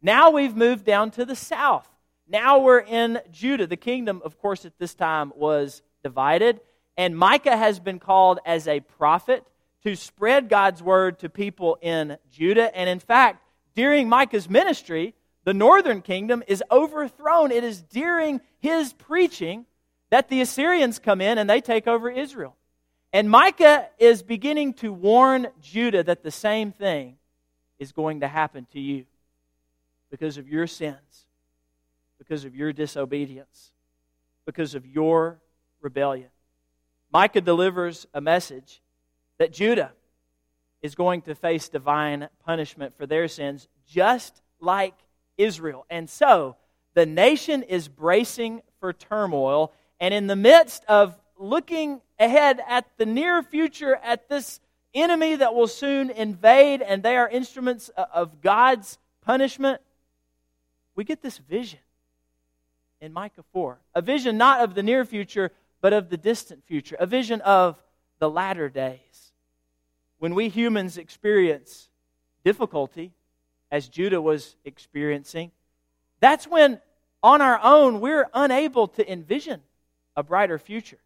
Now 0.00 0.30
we've 0.30 0.54
moved 0.54 0.84
down 0.84 1.10
to 1.12 1.24
the 1.24 1.34
south. 1.34 1.88
Now 2.32 2.60
we're 2.60 2.80
in 2.80 3.20
Judah. 3.30 3.66
The 3.66 3.76
kingdom, 3.76 4.22
of 4.24 4.38
course, 4.40 4.64
at 4.64 4.78
this 4.78 4.94
time 4.94 5.32
was 5.36 5.82
divided, 6.02 6.60
and 6.96 7.16
Micah 7.16 7.56
has 7.56 7.78
been 7.78 7.98
called 7.98 8.38
as 8.46 8.66
a 8.66 8.80
prophet 8.80 9.46
to 9.84 9.94
spread 9.94 10.48
God's 10.48 10.82
word 10.82 11.18
to 11.18 11.28
people 11.28 11.76
in 11.82 12.16
Judah. 12.30 12.74
And 12.74 12.88
in 12.88 13.00
fact, 13.00 13.42
during 13.74 14.08
Micah's 14.08 14.48
ministry, 14.48 15.14
the 15.44 15.52
northern 15.52 16.00
kingdom 16.00 16.42
is 16.46 16.62
overthrown. 16.70 17.52
It 17.52 17.64
is 17.64 17.82
during 17.82 18.40
his 18.60 18.94
preaching 18.94 19.66
that 20.10 20.28
the 20.28 20.40
Assyrians 20.40 20.98
come 20.98 21.20
in 21.20 21.36
and 21.36 21.50
they 21.50 21.60
take 21.60 21.86
over 21.86 22.08
Israel. 22.10 22.56
And 23.12 23.28
Micah 23.28 23.88
is 23.98 24.22
beginning 24.22 24.74
to 24.74 24.92
warn 24.92 25.48
Judah 25.60 26.02
that 26.04 26.22
the 26.22 26.30
same 26.30 26.72
thing 26.72 27.16
is 27.78 27.92
going 27.92 28.20
to 28.20 28.28
happen 28.28 28.66
to 28.72 28.80
you 28.80 29.04
because 30.10 30.38
of 30.38 30.48
your 30.48 30.66
sins, 30.66 31.26
because 32.22 32.44
of 32.44 32.54
your 32.54 32.72
disobedience, 32.72 33.72
because 34.46 34.76
of 34.76 34.86
your 34.86 35.40
rebellion. 35.80 36.28
Micah 37.12 37.40
delivers 37.40 38.06
a 38.14 38.20
message 38.20 38.80
that 39.38 39.52
Judah 39.52 39.90
is 40.82 40.94
going 40.94 41.22
to 41.22 41.34
face 41.34 41.68
divine 41.68 42.28
punishment 42.46 42.96
for 42.96 43.06
their 43.06 43.26
sins, 43.26 43.66
just 43.88 44.40
like 44.60 44.94
Israel. 45.36 45.84
And 45.90 46.08
so 46.08 46.54
the 46.94 47.06
nation 47.06 47.64
is 47.64 47.88
bracing 47.88 48.62
for 48.78 48.92
turmoil. 48.92 49.72
And 49.98 50.14
in 50.14 50.28
the 50.28 50.36
midst 50.36 50.84
of 50.84 51.18
looking 51.36 52.02
ahead 52.20 52.60
at 52.68 52.86
the 52.98 53.06
near 53.06 53.42
future, 53.42 53.96
at 53.96 54.28
this 54.28 54.60
enemy 54.94 55.34
that 55.34 55.56
will 55.56 55.66
soon 55.66 56.08
invade, 56.08 56.82
and 56.82 57.02
they 57.02 57.16
are 57.16 57.28
instruments 57.28 57.90
uh, 57.96 58.04
of 58.14 58.40
God's 58.40 58.98
punishment, 59.22 59.80
we 60.94 61.02
get 61.02 61.20
this 61.20 61.38
vision 61.38 61.80
in 63.02 63.12
Micah 63.12 63.44
4. 63.52 63.78
A 63.94 64.00
vision 64.00 64.38
not 64.38 64.60
of 64.60 64.74
the 64.74 64.82
near 64.82 65.04
future, 65.04 65.50
but 65.82 65.92
of 65.92 66.08
the 66.08 66.16
distant 66.16 66.64
future. 66.64 66.96
A 66.98 67.04
vision 67.04 67.40
of 67.42 67.82
the 68.20 68.30
latter 68.30 68.70
days. 68.70 69.32
When 70.18 70.34
we 70.34 70.48
humans 70.48 70.96
experience 70.96 71.88
difficulty, 72.44 73.12
as 73.70 73.88
Judah 73.88 74.22
was 74.22 74.54
experiencing, 74.64 75.50
that's 76.20 76.46
when 76.46 76.80
on 77.22 77.42
our 77.42 77.58
own 77.62 78.00
we're 78.00 78.28
unable 78.32 78.86
to 78.86 79.12
envision 79.12 79.60
a 80.16 80.22
brighter 80.22 80.58
future. 80.58 80.98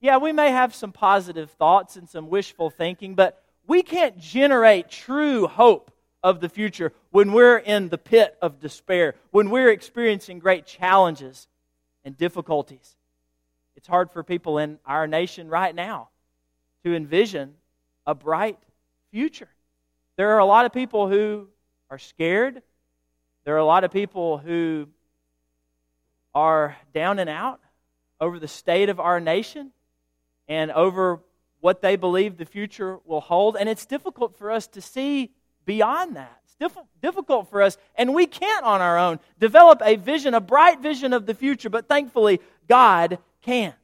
Yeah, 0.00 0.16
we 0.16 0.32
may 0.32 0.50
have 0.50 0.74
some 0.74 0.92
positive 0.92 1.50
thoughts 1.50 1.96
and 1.96 2.08
some 2.08 2.28
wishful 2.28 2.70
thinking, 2.70 3.14
but 3.14 3.42
we 3.66 3.82
can't 3.82 4.18
generate 4.18 4.88
true 4.88 5.46
hope 5.46 5.90
of 6.24 6.40
the 6.40 6.48
future 6.48 6.90
when 7.10 7.32
we're 7.32 7.58
in 7.58 7.90
the 7.90 7.98
pit 7.98 8.36
of 8.40 8.58
despair, 8.58 9.14
when 9.30 9.50
we're 9.50 9.70
experiencing 9.70 10.38
great 10.38 10.64
challenges 10.64 11.46
and 12.02 12.16
difficulties. 12.16 12.96
It's 13.76 13.86
hard 13.86 14.10
for 14.10 14.24
people 14.24 14.56
in 14.56 14.78
our 14.86 15.06
nation 15.06 15.48
right 15.48 15.74
now 15.74 16.08
to 16.82 16.94
envision 16.94 17.54
a 18.06 18.14
bright 18.14 18.58
future. 19.10 19.50
There 20.16 20.30
are 20.30 20.38
a 20.38 20.46
lot 20.46 20.64
of 20.64 20.72
people 20.72 21.08
who 21.08 21.48
are 21.90 21.98
scared. 21.98 22.62
There 23.44 23.54
are 23.54 23.58
a 23.58 23.64
lot 23.64 23.84
of 23.84 23.92
people 23.92 24.38
who 24.38 24.88
are 26.34 26.76
down 26.94 27.18
and 27.18 27.28
out 27.28 27.60
over 28.18 28.38
the 28.38 28.48
state 28.48 28.88
of 28.88 28.98
our 28.98 29.20
nation 29.20 29.72
and 30.48 30.70
over 30.70 31.20
what 31.60 31.82
they 31.82 31.96
believe 31.96 32.38
the 32.38 32.46
future 32.46 32.98
will 33.04 33.20
hold. 33.20 33.56
And 33.56 33.68
it's 33.68 33.84
difficult 33.84 34.38
for 34.38 34.50
us 34.50 34.66
to 34.68 34.80
see 34.80 35.32
beyond 35.64 36.16
that. 36.16 36.40
It's 36.60 36.76
difficult 37.02 37.50
for 37.50 37.62
us, 37.62 37.76
and 37.96 38.14
we 38.14 38.26
can't 38.26 38.64
on 38.64 38.80
our 38.80 38.98
own 38.98 39.18
develop 39.38 39.82
a 39.84 39.96
vision, 39.96 40.34
a 40.34 40.40
bright 40.40 40.80
vision 40.80 41.12
of 41.12 41.26
the 41.26 41.34
future, 41.34 41.68
but 41.68 41.88
thankfully, 41.88 42.40
God 42.68 43.18
can. 43.42 43.74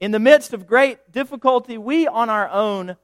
In 0.00 0.12
the 0.12 0.18
midst 0.18 0.52
of 0.52 0.66
great 0.66 1.10
difficulty, 1.10 1.78
we 1.78 2.06
on 2.06 2.30
our 2.30 2.48
own 2.48 2.96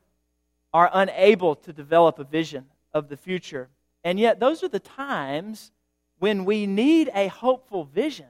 are 0.73 0.91
unable 0.93 1.57
to 1.57 1.73
develop 1.73 2.19
a 2.19 2.25
vision 2.25 2.67
of 2.93 3.09
the 3.09 3.17
future. 3.17 3.69
And 4.05 4.21
yet, 4.21 4.39
those 4.39 4.63
are 4.63 4.69
the 4.69 4.81
times 4.81 5.73
when 6.19 6.45
we 6.45 6.67
need 6.67 7.11
a 7.15 7.29
hopeful 7.29 7.85
vision 7.85 8.27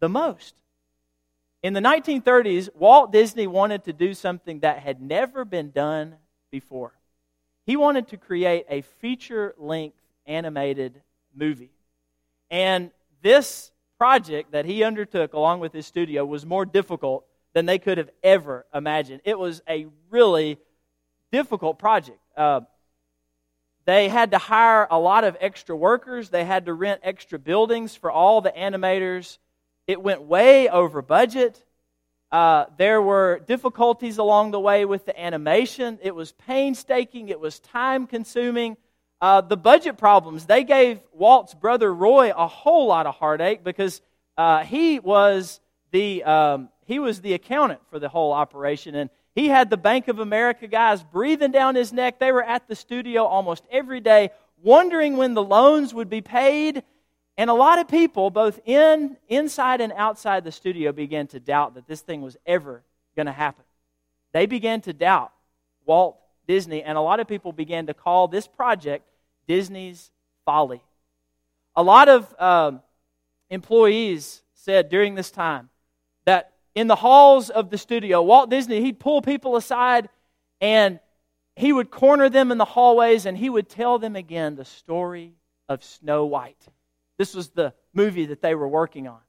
the 0.00 0.08
most. 0.08 0.54
In 1.62 1.72
the 1.72 1.80
1930s, 1.80 2.68
Walt 2.74 3.12
Disney 3.12 3.46
wanted 3.46 3.84
to 3.84 3.92
do 3.92 4.14
something 4.14 4.60
that 4.60 4.80
had 4.80 5.00
never 5.00 5.44
been 5.44 5.70
done 5.70 6.16
before. 6.50 6.92
He 7.64 7.76
wanted 7.76 8.08
to 8.08 8.16
create 8.16 8.66
a 8.68 8.80
feature 8.80 9.54
length 9.58 9.98
animated 10.26 11.00
movie. 11.34 11.70
And 12.50 12.90
this 13.22 13.70
project 13.98 14.52
that 14.52 14.64
he 14.64 14.82
undertook 14.82 15.32
along 15.32 15.60
with 15.60 15.72
his 15.72 15.86
studio 15.86 16.24
was 16.24 16.44
more 16.44 16.66
difficult 16.66 17.24
than 17.52 17.66
they 17.66 17.78
could 17.78 17.98
have 17.98 18.10
ever 18.22 18.66
imagined. 18.74 19.20
It 19.24 19.38
was 19.38 19.62
a 19.68 19.86
really 20.10 20.58
difficult 21.30 21.78
project. 21.78 22.18
Uh, 22.36 22.62
they 23.84 24.08
had 24.08 24.30
to 24.30 24.38
hire 24.38 24.86
a 24.90 24.98
lot 24.98 25.24
of 25.24 25.36
extra 25.40 25.76
workers. 25.76 26.30
They 26.30 26.44
had 26.44 26.66
to 26.66 26.74
rent 26.74 27.00
extra 27.02 27.38
buildings 27.38 27.96
for 27.96 28.10
all 28.10 28.40
the 28.40 28.50
animators. 28.50 29.38
It 29.86 30.00
went 30.00 30.22
way 30.22 30.68
over 30.68 31.02
budget. 31.02 31.64
Uh, 32.32 32.64
there 32.78 33.02
were 33.02 33.42
difficulties 33.46 34.16
along 34.16 34.52
the 34.52 34.58
way 34.58 34.86
with 34.86 35.04
the 35.04 35.20
animation. 35.20 35.98
It 36.02 36.14
was 36.14 36.32
painstaking, 36.32 37.28
it 37.28 37.38
was 37.38 37.60
time 37.60 38.06
consuming. 38.06 38.78
Uh, 39.20 39.42
the 39.42 39.56
budget 39.56 39.98
problems, 39.98 40.46
they 40.46 40.64
gave 40.64 40.98
Walt's 41.12 41.54
brother 41.54 41.94
Roy 41.94 42.32
a 42.34 42.48
whole 42.48 42.88
lot 42.88 43.06
of 43.06 43.14
heartache 43.14 43.62
because 43.62 44.00
uh, 44.38 44.64
he, 44.64 44.98
was 44.98 45.60
the, 45.92 46.24
um, 46.24 46.70
he 46.86 46.98
was 46.98 47.20
the 47.20 47.34
accountant 47.34 47.80
for 47.90 47.98
the 47.98 48.08
whole 48.08 48.32
operation. 48.32 48.94
And 48.94 49.10
he 49.34 49.48
had 49.48 49.68
the 49.68 49.76
Bank 49.76 50.08
of 50.08 50.18
America 50.18 50.66
guys 50.66 51.02
breathing 51.02 51.52
down 51.52 51.74
his 51.74 51.92
neck. 51.92 52.18
They 52.18 52.32
were 52.32 52.42
at 52.42 52.66
the 52.66 52.74
studio 52.74 53.24
almost 53.24 53.62
every 53.70 54.00
day, 54.00 54.30
wondering 54.62 55.18
when 55.18 55.34
the 55.34 55.42
loans 55.42 55.92
would 55.92 56.08
be 56.08 56.22
paid. 56.22 56.82
And 57.36 57.48
a 57.48 57.54
lot 57.54 57.78
of 57.78 57.88
people, 57.88 58.30
both 58.30 58.60
in, 58.66 59.16
inside 59.28 59.80
and 59.80 59.92
outside 59.92 60.44
the 60.44 60.52
studio, 60.52 60.92
began 60.92 61.26
to 61.28 61.40
doubt 61.40 61.74
that 61.74 61.86
this 61.86 62.00
thing 62.00 62.20
was 62.20 62.36
ever 62.46 62.82
going 63.16 63.26
to 63.26 63.32
happen. 63.32 63.64
They 64.32 64.46
began 64.46 64.80
to 64.82 64.92
doubt 64.92 65.32
Walt 65.86 66.18
Disney, 66.46 66.82
and 66.82 66.98
a 66.98 67.00
lot 67.00 67.20
of 67.20 67.28
people 67.28 67.52
began 67.52 67.86
to 67.86 67.94
call 67.94 68.28
this 68.28 68.46
project 68.46 69.06
Disney's 69.46 70.10
folly. 70.44 70.82
A 71.74 71.82
lot 71.82 72.08
of 72.08 72.34
um, 72.38 72.82
employees 73.48 74.42
said 74.54 74.88
during 74.88 75.14
this 75.14 75.30
time 75.30 75.70
that 76.24 76.52
in 76.74 76.86
the 76.86 76.96
halls 76.96 77.50
of 77.50 77.70
the 77.70 77.78
studio. 77.78 78.22
Walt 78.22 78.50
Disney, 78.50 78.80
he'd 78.80 78.98
pull 78.98 79.22
people 79.22 79.56
aside 79.56 80.08
and 80.60 81.00
he 81.54 81.72
would 81.72 81.90
corner 81.90 82.28
them 82.28 82.50
in 82.50 82.58
the 82.58 82.64
hallways 82.64 83.26
and 83.26 83.36
he 83.36 83.50
would 83.50 83.68
tell 83.68 83.98
them 83.98 84.16
again 84.16 84.56
the 84.56 84.64
story 84.64 85.34
of 85.68 85.84
Snow 85.84 86.24
White. 86.24 86.66
This 87.22 87.36
was 87.36 87.50
the 87.50 87.72
movie 87.94 88.26
that 88.26 88.42
they 88.42 88.56
were 88.56 88.66
working 88.66 89.06
on. 89.06 89.20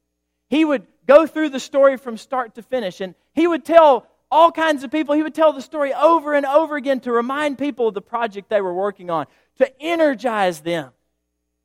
He 0.49 0.65
would 0.65 0.87
go 1.05 1.27
through 1.27 1.49
the 1.49 1.59
story 1.59 1.95
from 1.97 2.17
start 2.17 2.55
to 2.55 2.63
finish 2.63 3.01
and 3.01 3.13
he 3.33 3.45
would 3.45 3.63
tell 3.63 4.07
all 4.31 4.51
kinds 4.51 4.83
of 4.83 4.89
people, 4.89 5.13
he 5.13 5.21
would 5.21 5.35
tell 5.35 5.53
the 5.53 5.61
story 5.61 5.93
over 5.93 6.33
and 6.33 6.43
over 6.43 6.75
again 6.75 7.01
to 7.01 7.11
remind 7.11 7.59
people 7.59 7.89
of 7.89 7.93
the 7.93 8.01
project 8.01 8.49
they 8.49 8.61
were 8.61 8.73
working 8.73 9.11
on, 9.11 9.27
to 9.59 9.71
energize 9.79 10.61
them. 10.61 10.89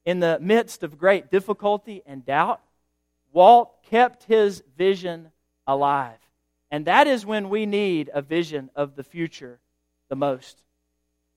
In 0.05 0.21
the 0.21 0.39
midst 0.39 0.83
of 0.83 0.99
great 0.99 1.31
difficulty 1.31 2.03
and 2.05 2.27
doubt, 2.27 2.61
Walt 3.33 3.83
kept 3.85 4.25
his 4.25 4.63
vision 4.77 5.31
alive. 5.67 6.19
And 6.71 6.85
that 6.85 7.07
is 7.07 7.25
when 7.25 7.49
we 7.49 7.65
need 7.65 8.11
a 8.13 8.21
vision 8.21 8.69
of 8.77 8.97
the 8.97 9.03
future 9.03 9.61
the 10.11 10.17
most. 10.17 10.63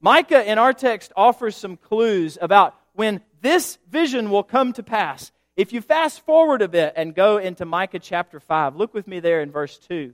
Micah 0.02 0.52
in 0.52 0.58
our 0.58 0.74
text 0.74 1.14
offers 1.16 1.56
some 1.56 1.78
clues 1.78 2.38
about 2.42 2.76
when 2.94 3.22
this 3.42 3.78
vision 3.90 4.30
will 4.30 4.44
come 4.44 4.74
to 4.74 4.84
pass. 4.84 5.32
If 5.56 5.74
you 5.74 5.82
fast 5.82 6.26
forward 6.26 6.62
a 6.62 6.68
bit 6.68 6.94
and 6.96 7.16
go 7.16 7.38
into 7.38 7.66
Micah 7.66 8.00
chapter 8.00 8.40
5, 8.40 8.76
look 8.76 8.94
with 8.94 9.08
me 9.08 9.20
there 9.20 9.42
in 9.42 9.52
verse 9.52 9.78
2. 9.78 10.14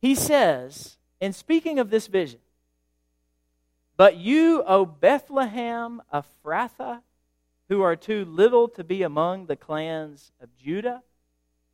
He 0.00 0.14
says, 0.14 0.98
in 1.20 1.32
speaking 1.32 1.78
of 1.78 1.90
this 1.90 2.06
vision, 2.06 2.40
But 3.96 4.16
you, 4.16 4.62
O 4.66 4.84
Bethlehem 4.84 6.02
Ephrathah, 6.12 7.00
who 7.68 7.80
are 7.82 7.96
too 7.96 8.24
little 8.24 8.68
to 8.68 8.84
be 8.84 9.02
among 9.02 9.46
the 9.46 9.56
clans 9.56 10.32
of 10.40 10.54
Judah, 10.56 11.02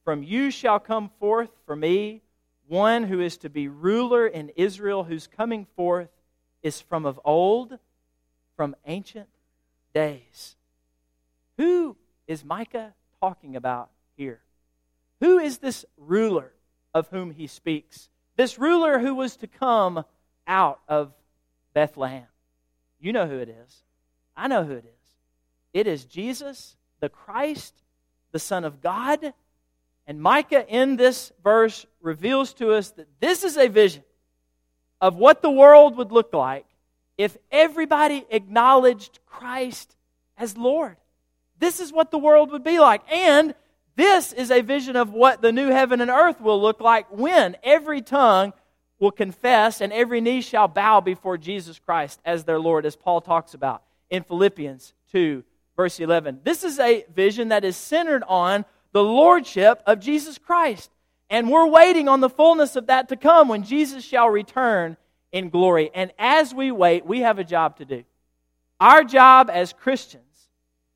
from 0.05 0.23
you 0.23 0.51
shall 0.51 0.79
come 0.79 1.11
forth 1.19 1.51
for 1.67 1.75
me 1.75 2.23
one 2.69 3.03
who 3.03 3.21
is 3.21 3.37
to 3.39 3.51
be 3.51 3.67
ruler 3.67 4.27
in 4.27 4.51
Israel, 4.51 5.03
whose 5.03 5.27
coming 5.27 5.67
forth 5.75 6.11
is 6.63 6.81
from 6.81 7.05
of 7.05 7.19
old, 7.25 7.79
from 8.57 8.77
ancient 8.87 9.29
days. 9.93 10.57
Who 11.57 11.97
is 12.27 12.45
Micah 12.45 12.95
talking 13.21 13.57
about 13.57 13.91
here? 14.17 14.41
Who 15.21 15.39
is 15.39 15.59
this 15.59 15.85
ruler 15.97 16.53
of 16.95 17.09
whom 17.09 17.31
he 17.31 17.47
speaks? 17.47 18.09
This 18.37 18.59
ruler 18.59 18.99
who 18.99 19.15
was 19.15 19.37
to 19.37 19.47
come 19.47 20.05
out 20.47 20.81
of 20.89 21.13
Bethlehem. 21.75 22.27
You 23.01 23.13
know 23.13 23.27
who 23.27 23.39
it 23.39 23.49
is. 23.49 23.83
I 24.37 24.49
know 24.49 24.65
who 24.65 24.73
it 24.73 24.85
is. 24.85 25.17
It 25.73 25.87
is 25.87 26.05
Jesus, 26.05 26.77
the 27.01 27.09
Christ, 27.09 27.75
the 28.33 28.39
Son 28.39 28.65
of 28.65 28.81
God. 28.81 29.35
And 30.07 30.21
Micah 30.21 30.67
in 30.67 30.97
this 30.97 31.33
verse 31.45 31.87
reveals 32.01 32.53
to 32.55 32.73
us 32.73 32.91
that 32.93 33.09
this 33.21 33.45
is 33.45 33.57
a 33.57 33.69
vision 33.69 34.03
of 35.01 35.17
what 35.17 35.43
the 35.43 35.51
world 35.51 35.97
would 35.97 36.13
look 36.13 36.33
like 36.33 36.67
if 37.21 37.37
everybody 37.53 38.25
acknowledged 38.31 39.19
Christ 39.27 39.95
as 40.39 40.57
Lord. 40.57 40.97
This 41.59 41.79
is 41.79 41.93
what 41.93 42.11
the 42.11 42.19
world 42.19 42.51
would 42.51 42.65
be 42.65 42.79
like. 42.79 43.03
And 43.13 43.55
this 43.95 44.33
is 44.33 44.51
a 44.51 44.63
vision 44.63 44.97
of 44.97 45.13
what 45.13 45.43
the 45.43 45.53
new 45.53 45.69
heaven 45.69 46.01
and 46.01 46.11
earth 46.11 46.41
will 46.41 46.59
look 46.59 46.81
like 46.81 47.07
when 47.11 47.59
every 47.63 48.01
tongue 48.01 48.55
will 48.99 49.11
confess 49.11 49.83
and 49.83 49.93
every 49.93 50.23
knee 50.23 50.41
shall 50.41 50.67
bow 50.67 51.03
before 51.03 51.37
Jesus 51.37 51.79
Christ 51.79 52.21
as 52.25 52.45
their 52.45 52.59
Lord, 52.59 52.87
as 52.87 52.97
Paul 52.97 53.21
talks 53.21 53.53
about 53.53 53.83
in 54.09 54.23
Philippians 54.23 54.95
2, 55.13 55.45
verse 55.77 56.01
11. 56.01 56.41
This 56.43 56.65
is 56.65 56.79
a 56.79 57.05
vision 57.15 57.49
that 57.49 57.67
is 57.67 57.77
centered 57.77 58.25
on 58.29 58.65
the 58.93 59.05
lordship 59.05 59.83
of 59.87 60.01
Jesus 60.01 60.39
Christ. 60.39 60.91
And 61.29 61.51
we're 61.51 61.67
waiting 61.67 62.09
on 62.09 62.21
the 62.21 62.31
fullness 62.31 62.77
of 62.77 62.87
that 62.87 63.11
to 63.11 63.17
come 63.17 63.49
when 63.49 63.63
Jesus 63.63 64.03
shall 64.05 64.31
return 64.31 64.97
in 65.33 65.51
glory. 65.51 65.91
And 65.95 66.13
as 66.19 66.55
we 66.55 66.71
wait, 66.71 67.07
we 67.07 67.21
have 67.21 67.39
a 67.39 67.45
job 67.45 67.77
to 67.79 67.85
do. 67.85 68.05
Our 68.81 69.05
job 69.05 69.51
as 69.53 69.73
Christians 69.73 70.25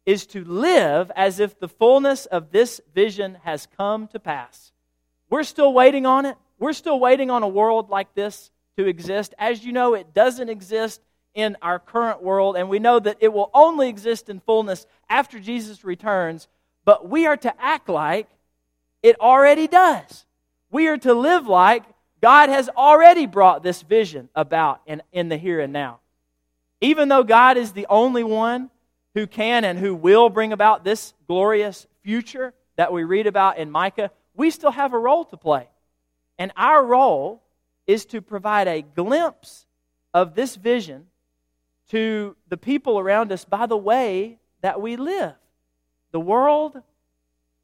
is 0.07 0.27
to 0.29 0.45
live 0.45 1.11
as 1.17 1.41
if 1.41 1.59
the 1.59 1.69
fullness 1.69 2.27
of 2.27 2.51
this 2.51 2.81
vision 2.95 3.39
has 3.43 3.69
come 3.77 4.07
to 4.09 4.21
pass. 4.21 4.73
We're 5.31 5.45
still 5.45 5.73
waiting 5.73 6.07
on 6.07 6.27
it. 6.27 6.37
We're 6.59 6.73
still 6.73 7.01
waiting 7.01 7.31
on 7.31 7.43
a 7.43 7.49
world 7.49 7.91
like 7.91 8.15
this 8.15 8.51
to 8.77 8.87
exist. 8.87 9.35
As 9.39 9.65
you 9.65 9.73
know, 9.73 9.95
it 9.95 10.15
doesn't 10.15 10.49
exist 10.49 11.01
in 11.35 11.57
our 11.63 11.79
current 11.79 12.23
world, 12.23 12.57
and 12.57 12.69
we 12.69 12.79
know 12.79 13.01
that 13.01 13.17
it 13.21 13.33
will 13.33 13.51
only 13.53 13.89
exist 13.89 14.29
in 14.29 14.39
fullness 14.41 14.87
after 15.09 15.41
Jesus 15.41 15.85
returns, 15.85 16.47
but 16.85 17.09
we 17.09 17.27
are 17.27 17.37
to 17.37 17.61
act 17.61 17.89
like 17.89 18.29
it 19.03 19.19
already 19.21 19.67
does. 19.67 20.27
We 20.71 20.87
are 20.87 20.99
to 20.99 21.13
live 21.13 21.47
like 21.47 21.83
God 22.25 22.49
has 22.49 22.71
already 22.71 23.27
brought 23.27 23.63
this 23.63 23.83
vision 23.83 24.31
about 24.35 24.81
in, 24.87 25.03
in 25.13 25.29
the 25.29 25.37
here 25.37 25.61
and 25.61 25.75
now. 25.75 26.01
Even 26.81 27.11
though 27.11 27.23
God 27.23 27.59
is 27.59 27.73
the 27.73 27.87
only 27.91 28.25
one 28.25 28.71
who 29.13 29.27
can 29.27 29.63
and 29.63 29.79
who 29.79 29.95
will 29.95 30.31
bring 30.31 30.51
about 30.51 30.85
this 30.85 31.13
glorious 31.29 31.87
future 32.03 32.55
that 32.77 32.95
we 32.95 33.05
read 33.05 33.27
about 33.27 33.59
in 33.59 33.71
Micah, 33.71 34.11
we 34.35 34.51
still 34.51 34.71
have 34.71 34.95
a 34.95 34.99
role 34.99 35.27
to 35.27 35.37
play. 35.37 35.69
And 36.39 36.51
our 36.57 36.83
role 36.83 37.43
is 37.87 38.07
to 38.07 38.23
provide 38.23 38.69
a 38.69 38.81
glimpse 38.81 39.67
of 40.15 40.35
this 40.35 40.57
vision 40.57 41.05
to 41.91 42.37
the 42.49 42.57
people 42.57 42.99
around 42.99 43.33
us 43.33 43.45
by 43.45 43.67
the 43.67 43.77
way 43.77 44.39
that 44.63 44.81
we 44.81 44.97
live. 44.97 45.35
The 46.13 46.21
world, 46.21 46.81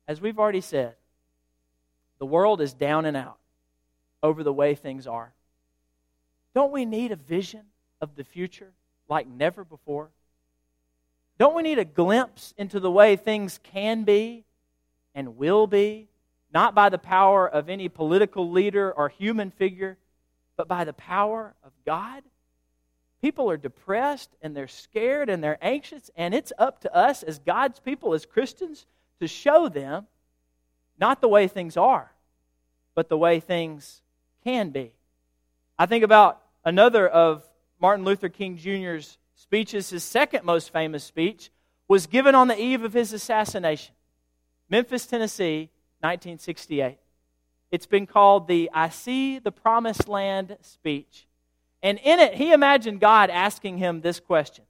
as 0.06 0.20
we've 0.20 0.38
already 0.38 0.60
said, 0.60 0.96
the 2.18 2.26
world 2.26 2.60
is 2.60 2.74
down 2.74 3.06
and 3.06 3.16
out 3.16 3.39
over 4.22 4.42
the 4.42 4.52
way 4.52 4.74
things 4.74 5.06
are. 5.06 5.32
Don't 6.54 6.72
we 6.72 6.84
need 6.84 7.12
a 7.12 7.16
vision 7.16 7.62
of 8.00 8.16
the 8.16 8.24
future 8.24 8.72
like 9.08 9.26
never 9.26 9.64
before? 9.64 10.10
Don't 11.38 11.54
we 11.54 11.62
need 11.62 11.78
a 11.78 11.84
glimpse 11.84 12.52
into 12.58 12.80
the 12.80 12.90
way 12.90 13.16
things 13.16 13.60
can 13.62 14.04
be 14.04 14.44
and 15.14 15.36
will 15.36 15.66
be, 15.66 16.08
not 16.52 16.74
by 16.74 16.88
the 16.88 16.98
power 16.98 17.48
of 17.48 17.68
any 17.68 17.88
political 17.88 18.50
leader 18.50 18.92
or 18.92 19.08
human 19.08 19.50
figure, 19.50 19.96
but 20.56 20.68
by 20.68 20.84
the 20.84 20.92
power 20.92 21.54
of 21.64 21.72
God? 21.86 22.22
People 23.22 23.50
are 23.50 23.56
depressed 23.56 24.30
and 24.42 24.56
they're 24.56 24.68
scared 24.68 25.28
and 25.28 25.42
they're 25.42 25.58
anxious, 25.62 26.10
and 26.16 26.34
it's 26.34 26.52
up 26.58 26.80
to 26.80 26.94
us 26.94 27.22
as 27.22 27.38
God's 27.38 27.78
people, 27.78 28.14
as 28.14 28.26
Christians, 28.26 28.86
to 29.20 29.28
show 29.28 29.68
them 29.68 30.06
not 30.98 31.20
the 31.20 31.28
way 31.28 31.48
things 31.48 31.76
are, 31.76 32.12
but 32.94 33.08
the 33.08 33.18
way 33.18 33.40
things 33.40 34.02
can 34.44 34.70
be. 34.70 34.92
I 35.78 35.86
think 35.86 36.04
about 36.04 36.40
another 36.64 37.08
of 37.08 37.42
Martin 37.80 38.04
Luther 38.04 38.28
King 38.28 38.56
Jr.'s 38.56 39.16
speeches, 39.34 39.90
his 39.90 40.04
second 40.04 40.44
most 40.44 40.72
famous 40.72 41.02
speech, 41.02 41.50
was 41.88 42.06
given 42.06 42.34
on 42.34 42.48
the 42.48 42.60
eve 42.60 42.84
of 42.84 42.92
his 42.92 43.12
assassination. 43.12 43.94
Memphis, 44.68 45.06
Tennessee, 45.06 45.70
1968. 46.00 46.98
It's 47.72 47.86
been 47.86 48.06
called 48.06 48.46
the 48.46 48.70
I 48.72 48.90
See 48.90 49.38
the 49.38 49.52
Promised 49.52 50.08
Land 50.08 50.56
speech. 50.60 51.26
And 51.82 51.98
in 51.98 52.20
it, 52.20 52.34
he 52.34 52.52
imagined 52.52 53.00
God 53.00 53.30
asking 53.30 53.78
him 53.78 54.00
this 54.00 54.20
question 54.20 54.64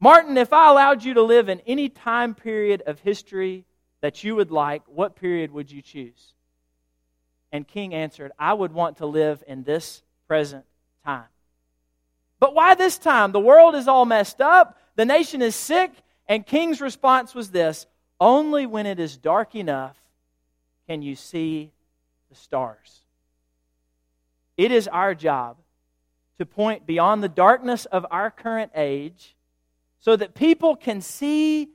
Martin, 0.00 0.36
if 0.36 0.52
I 0.52 0.70
allowed 0.70 1.04
you 1.04 1.14
to 1.14 1.22
live 1.22 1.48
in 1.48 1.60
any 1.66 1.88
time 1.88 2.34
period 2.34 2.82
of 2.86 3.00
history 3.00 3.64
that 4.00 4.22
you 4.22 4.36
would 4.36 4.50
like, 4.50 4.82
what 4.86 5.16
period 5.16 5.50
would 5.50 5.70
you 5.70 5.82
choose? 5.82 6.34
And 7.52 7.66
King 7.66 7.94
answered, 7.94 8.32
I 8.38 8.52
would 8.52 8.72
want 8.72 8.98
to 8.98 9.06
live 9.06 9.42
in 9.46 9.62
this 9.62 10.02
present 10.26 10.64
time. 11.04 11.24
But 12.40 12.54
why 12.54 12.74
this 12.74 12.98
time? 12.98 13.32
The 13.32 13.40
world 13.40 13.74
is 13.74 13.88
all 13.88 14.04
messed 14.04 14.40
up, 14.40 14.78
the 14.96 15.04
nation 15.04 15.42
is 15.42 15.54
sick, 15.54 15.92
and 16.26 16.46
King's 16.46 16.80
response 16.80 17.34
was 17.34 17.50
this 17.50 17.86
Only 18.20 18.66
when 18.66 18.86
it 18.86 19.00
is 19.00 19.16
dark 19.16 19.54
enough 19.54 19.96
can 20.86 21.02
you 21.02 21.16
see 21.16 21.72
the 22.28 22.34
stars. 22.34 23.02
It 24.56 24.72
is 24.72 24.88
our 24.88 25.14
job 25.14 25.56
to 26.38 26.46
point 26.46 26.86
beyond 26.86 27.22
the 27.22 27.28
darkness 27.28 27.84
of 27.86 28.06
our 28.10 28.30
current 28.30 28.72
age 28.74 29.36
so 30.00 30.16
that 30.16 30.34
people 30.34 30.76
can 30.76 31.00
see 31.00 31.68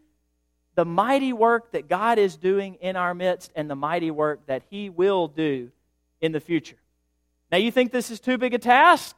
the 0.76 0.86
mighty 0.86 1.34
work 1.34 1.72
that 1.72 1.88
God 1.88 2.18
is 2.18 2.36
doing 2.36 2.76
in 2.76 2.96
our 2.96 3.14
midst 3.14 3.52
and 3.56 3.70
the 3.70 3.76
mighty 3.76 4.12
work 4.12 4.46
that 4.48 4.64
He 4.70 4.90
will 4.90 5.28
do 5.28 5.72
in 6.22 6.32
the 6.32 6.40
future. 6.40 6.78
Now, 7.52 7.58
you 7.58 7.72
think 7.72 7.92
this 7.92 8.10
is 8.10 8.20
too 8.20 8.38
big 8.38 8.54
a 8.54 8.60
task? 8.60 9.16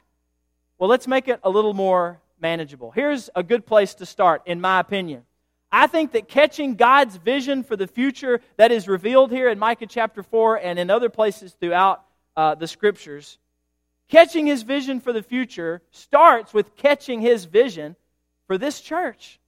Well, 0.78 0.90
let's 0.90 1.08
make 1.08 1.28
it 1.28 1.40
a 1.44 1.50
little 1.50 1.74
more 1.74 2.20
manageable. 2.40 2.92
Here's 2.92 3.30
a 3.36 3.44
good 3.44 3.66
place 3.66 3.96
to 3.96 4.06
start, 4.06 4.42
in 4.46 4.60
my 4.60 4.80
opinion. 4.80 5.24
I 5.72 5.88
think 5.88 6.12
that 6.14 6.28
catching 6.28 6.76
God's 6.76 7.18
vision 7.18 7.64
for 7.64 7.76
the 7.76 7.88
future 7.88 8.42
that 8.58 8.72
is 8.72 8.88
revealed 8.88 9.32
here 9.32 9.50
in 9.50 9.60
Micah 9.60 9.88
chapter 9.88 10.24
4 10.24 10.58
and 10.58 10.80
in 10.80 10.90
other 10.90 11.10
places 11.10 11.56
throughout 11.60 12.04
uh, 12.36 12.56
the 12.56 12.68
scriptures, 12.68 13.38
catching 14.10 14.46
his 14.46 14.64
vision 14.64 15.00
for 15.00 15.14
the 15.14 15.24
future 15.24 15.82
starts 15.92 16.54
with 16.54 16.76
catching 16.76 17.22
his 17.22 17.46
vision 17.46 17.96
for 18.48 18.58
this 18.58 18.82
church. 18.82 19.40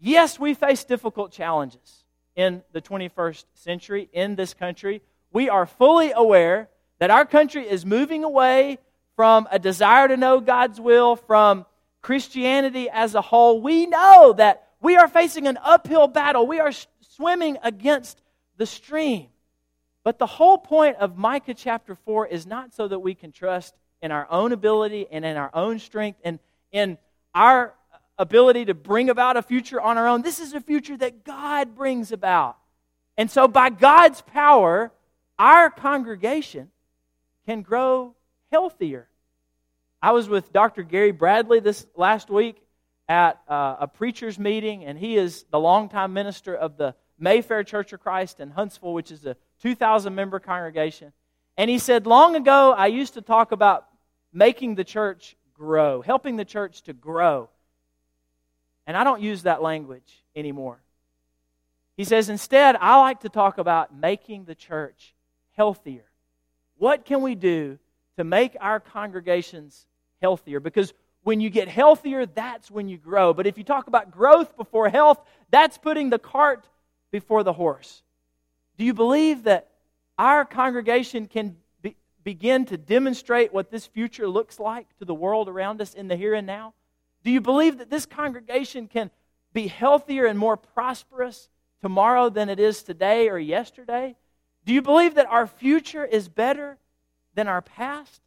Yes, 0.00 0.38
we 0.38 0.54
face 0.54 0.84
difficult 0.84 1.32
challenges 1.32 2.04
in 2.36 2.62
the 2.72 2.80
21st 2.80 3.44
century 3.54 4.08
in 4.12 4.36
this 4.36 4.54
country. 4.54 5.02
We 5.32 5.48
are 5.48 5.66
fully 5.66 6.12
aware 6.12 6.68
that 6.98 7.10
our 7.10 7.24
country 7.24 7.68
is 7.68 7.84
moving 7.84 8.24
away 8.24 8.78
from 9.16 9.48
a 9.50 9.58
desire 9.58 10.06
to 10.06 10.16
know 10.16 10.40
God's 10.40 10.80
will, 10.80 11.16
from 11.16 11.66
Christianity 12.02 12.88
as 12.88 13.14
a 13.14 13.20
whole, 13.20 13.60
we 13.60 13.86
know 13.86 14.32
that 14.34 14.68
we 14.80 14.96
are 14.96 15.08
facing 15.08 15.46
an 15.46 15.58
uphill 15.62 16.06
battle. 16.06 16.46
We 16.46 16.60
are 16.60 16.72
swimming 17.00 17.58
against 17.62 18.22
the 18.56 18.66
stream. 18.66 19.28
But 20.04 20.18
the 20.18 20.26
whole 20.26 20.58
point 20.58 20.96
of 20.96 21.18
Micah 21.18 21.54
chapter 21.54 21.96
4 21.96 22.28
is 22.28 22.46
not 22.46 22.72
so 22.72 22.88
that 22.88 23.00
we 23.00 23.14
can 23.14 23.32
trust 23.32 23.74
in 24.00 24.12
our 24.12 24.26
own 24.30 24.52
ability 24.52 25.06
and 25.10 25.24
in 25.24 25.36
our 25.36 25.50
own 25.52 25.80
strength 25.80 26.20
and 26.22 26.38
in 26.70 26.96
our 27.34 27.74
ability 28.18 28.66
to 28.66 28.74
bring 28.74 29.10
about 29.10 29.36
a 29.36 29.42
future 29.42 29.80
on 29.80 29.96
our 29.96 30.08
own. 30.08 30.22
This 30.22 30.40
is 30.40 30.52
a 30.52 30.60
future 30.60 30.96
that 30.96 31.24
God 31.24 31.74
brings 31.76 32.12
about. 32.12 32.56
And 33.16 33.30
so, 33.30 33.48
by 33.48 33.70
God's 33.70 34.20
power, 34.22 34.92
our 35.38 35.70
congregation 35.70 36.70
can 37.46 37.62
grow 37.62 38.14
healthier. 38.50 39.08
I 40.00 40.12
was 40.12 40.28
with 40.28 40.52
Dr. 40.52 40.82
Gary 40.82 41.10
Bradley 41.10 41.60
this 41.60 41.86
last 41.96 42.30
week 42.30 42.56
at 43.08 43.40
uh, 43.48 43.76
a 43.80 43.88
preacher's 43.88 44.38
meeting, 44.38 44.84
and 44.84 44.98
he 44.98 45.16
is 45.16 45.44
the 45.50 45.58
longtime 45.58 46.12
minister 46.12 46.54
of 46.54 46.76
the 46.76 46.94
Mayfair 47.18 47.64
Church 47.64 47.92
of 47.92 48.00
Christ 48.00 48.38
in 48.38 48.50
Huntsville, 48.50 48.92
which 48.92 49.10
is 49.10 49.24
a 49.26 49.36
2,000 49.62 50.14
member 50.14 50.38
congregation. 50.38 51.12
And 51.56 51.68
he 51.68 51.78
said, 51.78 52.06
Long 52.06 52.36
ago, 52.36 52.72
I 52.72 52.86
used 52.86 53.14
to 53.14 53.22
talk 53.22 53.50
about 53.50 53.86
making 54.32 54.76
the 54.76 54.84
church 54.84 55.36
grow, 55.54 56.00
helping 56.02 56.36
the 56.36 56.44
church 56.44 56.82
to 56.82 56.92
grow. 56.92 57.48
And 58.88 58.96
I 58.96 59.04
don't 59.04 59.20
use 59.20 59.42
that 59.42 59.62
language 59.62 60.24
anymore. 60.34 60.80
He 61.98 62.04
says, 62.04 62.30
Instead, 62.30 62.74
I 62.74 62.98
like 62.98 63.20
to 63.20 63.28
talk 63.28 63.58
about 63.58 63.94
making 63.94 64.46
the 64.46 64.54
church 64.54 65.14
healthier. 65.52 66.06
What 66.78 67.04
can 67.04 67.20
we 67.20 67.34
do 67.34 67.78
to 68.16 68.24
make 68.24 68.56
our 68.58 68.80
congregations 68.80 69.84
healthier? 70.22 70.58
Because 70.58 70.94
when 71.22 71.38
you 71.38 71.50
get 71.50 71.68
healthier, 71.68 72.24
that's 72.24 72.70
when 72.70 72.88
you 72.88 72.96
grow. 72.96 73.34
But 73.34 73.46
if 73.46 73.58
you 73.58 73.64
talk 73.64 73.88
about 73.88 74.10
growth 74.10 74.56
before 74.56 74.88
health, 74.88 75.20
that's 75.50 75.76
putting 75.76 76.08
the 76.08 76.18
cart 76.18 76.66
before 77.10 77.42
the 77.42 77.52
horse. 77.52 78.02
Do 78.78 78.86
you 78.86 78.94
believe 78.94 79.42
that 79.42 79.68
our 80.16 80.46
congregation 80.46 81.26
can 81.26 81.56
be, 81.82 81.94
begin 82.24 82.64
to 82.66 82.78
demonstrate 82.78 83.52
what 83.52 83.70
this 83.70 83.86
future 83.86 84.28
looks 84.28 84.58
like 84.58 84.86
to 84.98 85.04
the 85.04 85.14
world 85.14 85.46
around 85.50 85.82
us 85.82 85.92
in 85.92 86.08
the 86.08 86.16
here 86.16 86.32
and 86.32 86.46
now? 86.46 86.72
Do 87.28 87.34
you 87.34 87.42
believe 87.42 87.76
that 87.76 87.90
this 87.90 88.06
congregation 88.06 88.88
can 88.88 89.10
be 89.52 89.66
healthier 89.66 90.24
and 90.24 90.38
more 90.38 90.56
prosperous 90.56 91.50
tomorrow 91.82 92.30
than 92.30 92.48
it 92.48 92.58
is 92.58 92.82
today 92.82 93.28
or 93.28 93.38
yesterday? 93.38 94.16
Do 94.64 94.72
you 94.72 94.80
believe 94.80 95.16
that 95.16 95.26
our 95.26 95.46
future 95.46 96.06
is 96.06 96.26
better 96.26 96.78
than 97.34 97.46
our 97.46 97.60
past? 97.60 98.22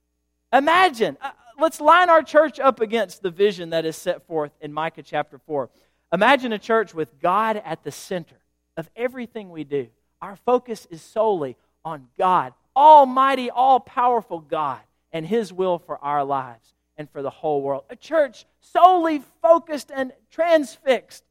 Imagine, 0.53 1.17
uh, 1.19 1.31
let's 1.59 1.81
line 1.81 2.11
our 2.11 2.21
church 2.21 2.59
up 2.59 2.79
against 2.79 3.23
the 3.23 3.31
vision 3.31 3.71
that 3.71 3.85
is 3.85 3.95
set 3.95 4.27
forth 4.27 4.51
in 4.61 4.71
Micah 4.71 5.01
chapter 5.01 5.39
4. 5.39 5.71
Imagine 6.13 6.53
a 6.53 6.59
church 6.59 6.93
with 6.93 7.19
God 7.19 7.59
at 7.65 7.83
the 7.83 7.91
center 7.91 8.37
of 8.77 8.87
everything 8.95 9.49
we 9.49 9.63
do. 9.63 9.87
Our 10.21 10.35
focus 10.35 10.87
is 10.91 11.01
solely 11.01 11.57
on 11.83 12.05
God, 12.19 12.53
Almighty, 12.75 13.49
all 13.49 13.79
powerful 13.79 14.41
God, 14.41 14.81
and 15.11 15.25
His 15.25 15.51
will 15.51 15.79
for 15.79 15.97
our 15.97 16.23
lives 16.23 16.75
and 17.01 17.09
for 17.09 17.23
the 17.23 17.31
whole 17.31 17.63
world. 17.63 17.83
A 17.89 17.95
church 17.95 18.45
solely 18.59 19.23
focused 19.41 19.91
and 19.93 20.13
transfixed 20.29 21.23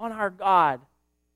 on 0.00 0.10
our 0.10 0.30
God, 0.30 0.80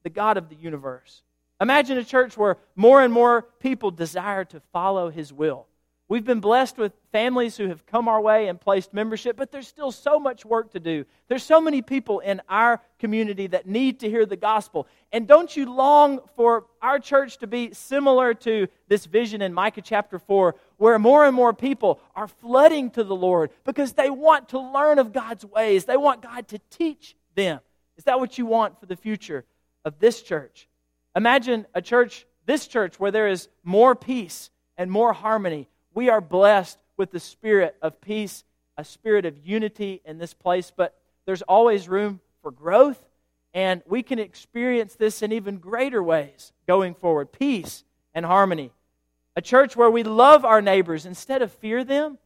the 0.02 0.10
God 0.10 0.36
of 0.36 0.48
the 0.48 0.56
universe. 0.56 1.22
Imagine 1.60 1.96
a 1.96 2.04
church 2.04 2.36
where 2.36 2.58
more 2.74 3.00
and 3.00 3.12
more 3.12 3.42
people 3.60 3.92
desire 3.92 4.44
to 4.46 4.60
follow 4.72 5.08
His 5.08 5.32
will 5.32 5.66
We've 6.08 6.24
been 6.24 6.38
blessed 6.38 6.78
with 6.78 6.92
families 7.10 7.56
who 7.56 7.66
have 7.66 7.84
come 7.84 8.06
our 8.06 8.20
way 8.20 8.46
and 8.46 8.60
placed 8.60 8.94
membership, 8.94 9.36
but 9.36 9.50
there's 9.50 9.66
still 9.66 9.90
so 9.90 10.20
much 10.20 10.44
work 10.44 10.70
to 10.72 10.78
do. 10.78 11.04
There's 11.26 11.42
so 11.42 11.60
many 11.60 11.82
people 11.82 12.20
in 12.20 12.40
our 12.48 12.80
community 13.00 13.48
that 13.48 13.66
need 13.66 13.98
to 14.00 14.08
hear 14.08 14.24
the 14.24 14.36
gospel. 14.36 14.86
And 15.10 15.26
don't 15.26 15.56
you 15.56 15.72
long 15.72 16.20
for 16.36 16.66
our 16.80 17.00
church 17.00 17.38
to 17.38 17.48
be 17.48 17.74
similar 17.74 18.34
to 18.34 18.68
this 18.86 19.04
vision 19.04 19.42
in 19.42 19.52
Micah 19.52 19.82
chapter 19.82 20.20
4, 20.20 20.54
where 20.76 20.96
more 21.00 21.24
and 21.24 21.34
more 21.34 21.52
people 21.52 21.98
are 22.14 22.28
flooding 22.28 22.90
to 22.90 23.02
the 23.02 23.16
Lord 23.16 23.50
because 23.64 23.94
they 23.94 24.10
want 24.10 24.50
to 24.50 24.60
learn 24.60 25.00
of 25.00 25.12
God's 25.12 25.44
ways? 25.44 25.86
They 25.86 25.96
want 25.96 26.22
God 26.22 26.46
to 26.48 26.60
teach 26.70 27.16
them. 27.34 27.58
Is 27.96 28.04
that 28.04 28.20
what 28.20 28.38
you 28.38 28.46
want 28.46 28.78
for 28.78 28.86
the 28.86 28.94
future 28.94 29.44
of 29.84 29.98
this 29.98 30.22
church? 30.22 30.68
Imagine 31.16 31.66
a 31.74 31.82
church, 31.82 32.26
this 32.44 32.68
church, 32.68 33.00
where 33.00 33.10
there 33.10 33.26
is 33.26 33.48
more 33.64 33.96
peace 33.96 34.50
and 34.76 34.88
more 34.88 35.12
harmony 35.12 35.68
we 35.96 36.10
are 36.10 36.20
blessed 36.20 36.78
with 36.98 37.10
the 37.10 37.18
spirit 37.18 37.74
of 37.80 38.02
peace, 38.02 38.44
a 38.76 38.84
spirit 38.84 39.24
of 39.24 39.38
unity 39.38 40.02
in 40.04 40.18
this 40.18 40.34
place, 40.34 40.70
but 40.76 40.94
there's 41.24 41.40
always 41.42 41.88
room 41.88 42.20
for 42.42 42.50
growth, 42.50 43.02
and 43.54 43.82
we 43.86 44.02
can 44.02 44.18
experience 44.18 44.94
this 44.94 45.22
in 45.22 45.32
even 45.32 45.56
greater 45.56 46.02
ways 46.02 46.52
going 46.66 46.94
forward 46.94 47.32
peace 47.32 47.82
and 48.14 48.26
harmony. 48.26 48.70
A 49.36 49.40
church 49.40 49.74
where 49.74 49.90
we 49.90 50.02
love 50.02 50.44
our 50.44 50.60
neighbors 50.60 51.06
instead 51.06 51.40
of 51.40 51.50
fear 51.50 51.82
them. 51.82 52.18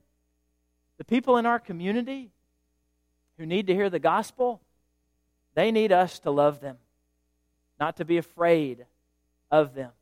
The 0.99 1.05
people 1.05 1.37
in 1.37 1.47
our 1.47 1.61
community 1.61 2.33
who 3.39 3.47
need 3.47 3.69
to 3.69 3.75
hear 3.75 3.89
the 3.89 4.01
gospel, 4.01 4.61
they 5.55 5.71
need 5.71 5.93
us 5.93 6.19
to 6.21 6.33
love 6.33 6.61
them, 6.61 6.77
not 7.79 7.99
to 7.99 8.05
be 8.05 8.19
afraid 8.19 8.85
of 9.49 9.75
them. 9.75 9.93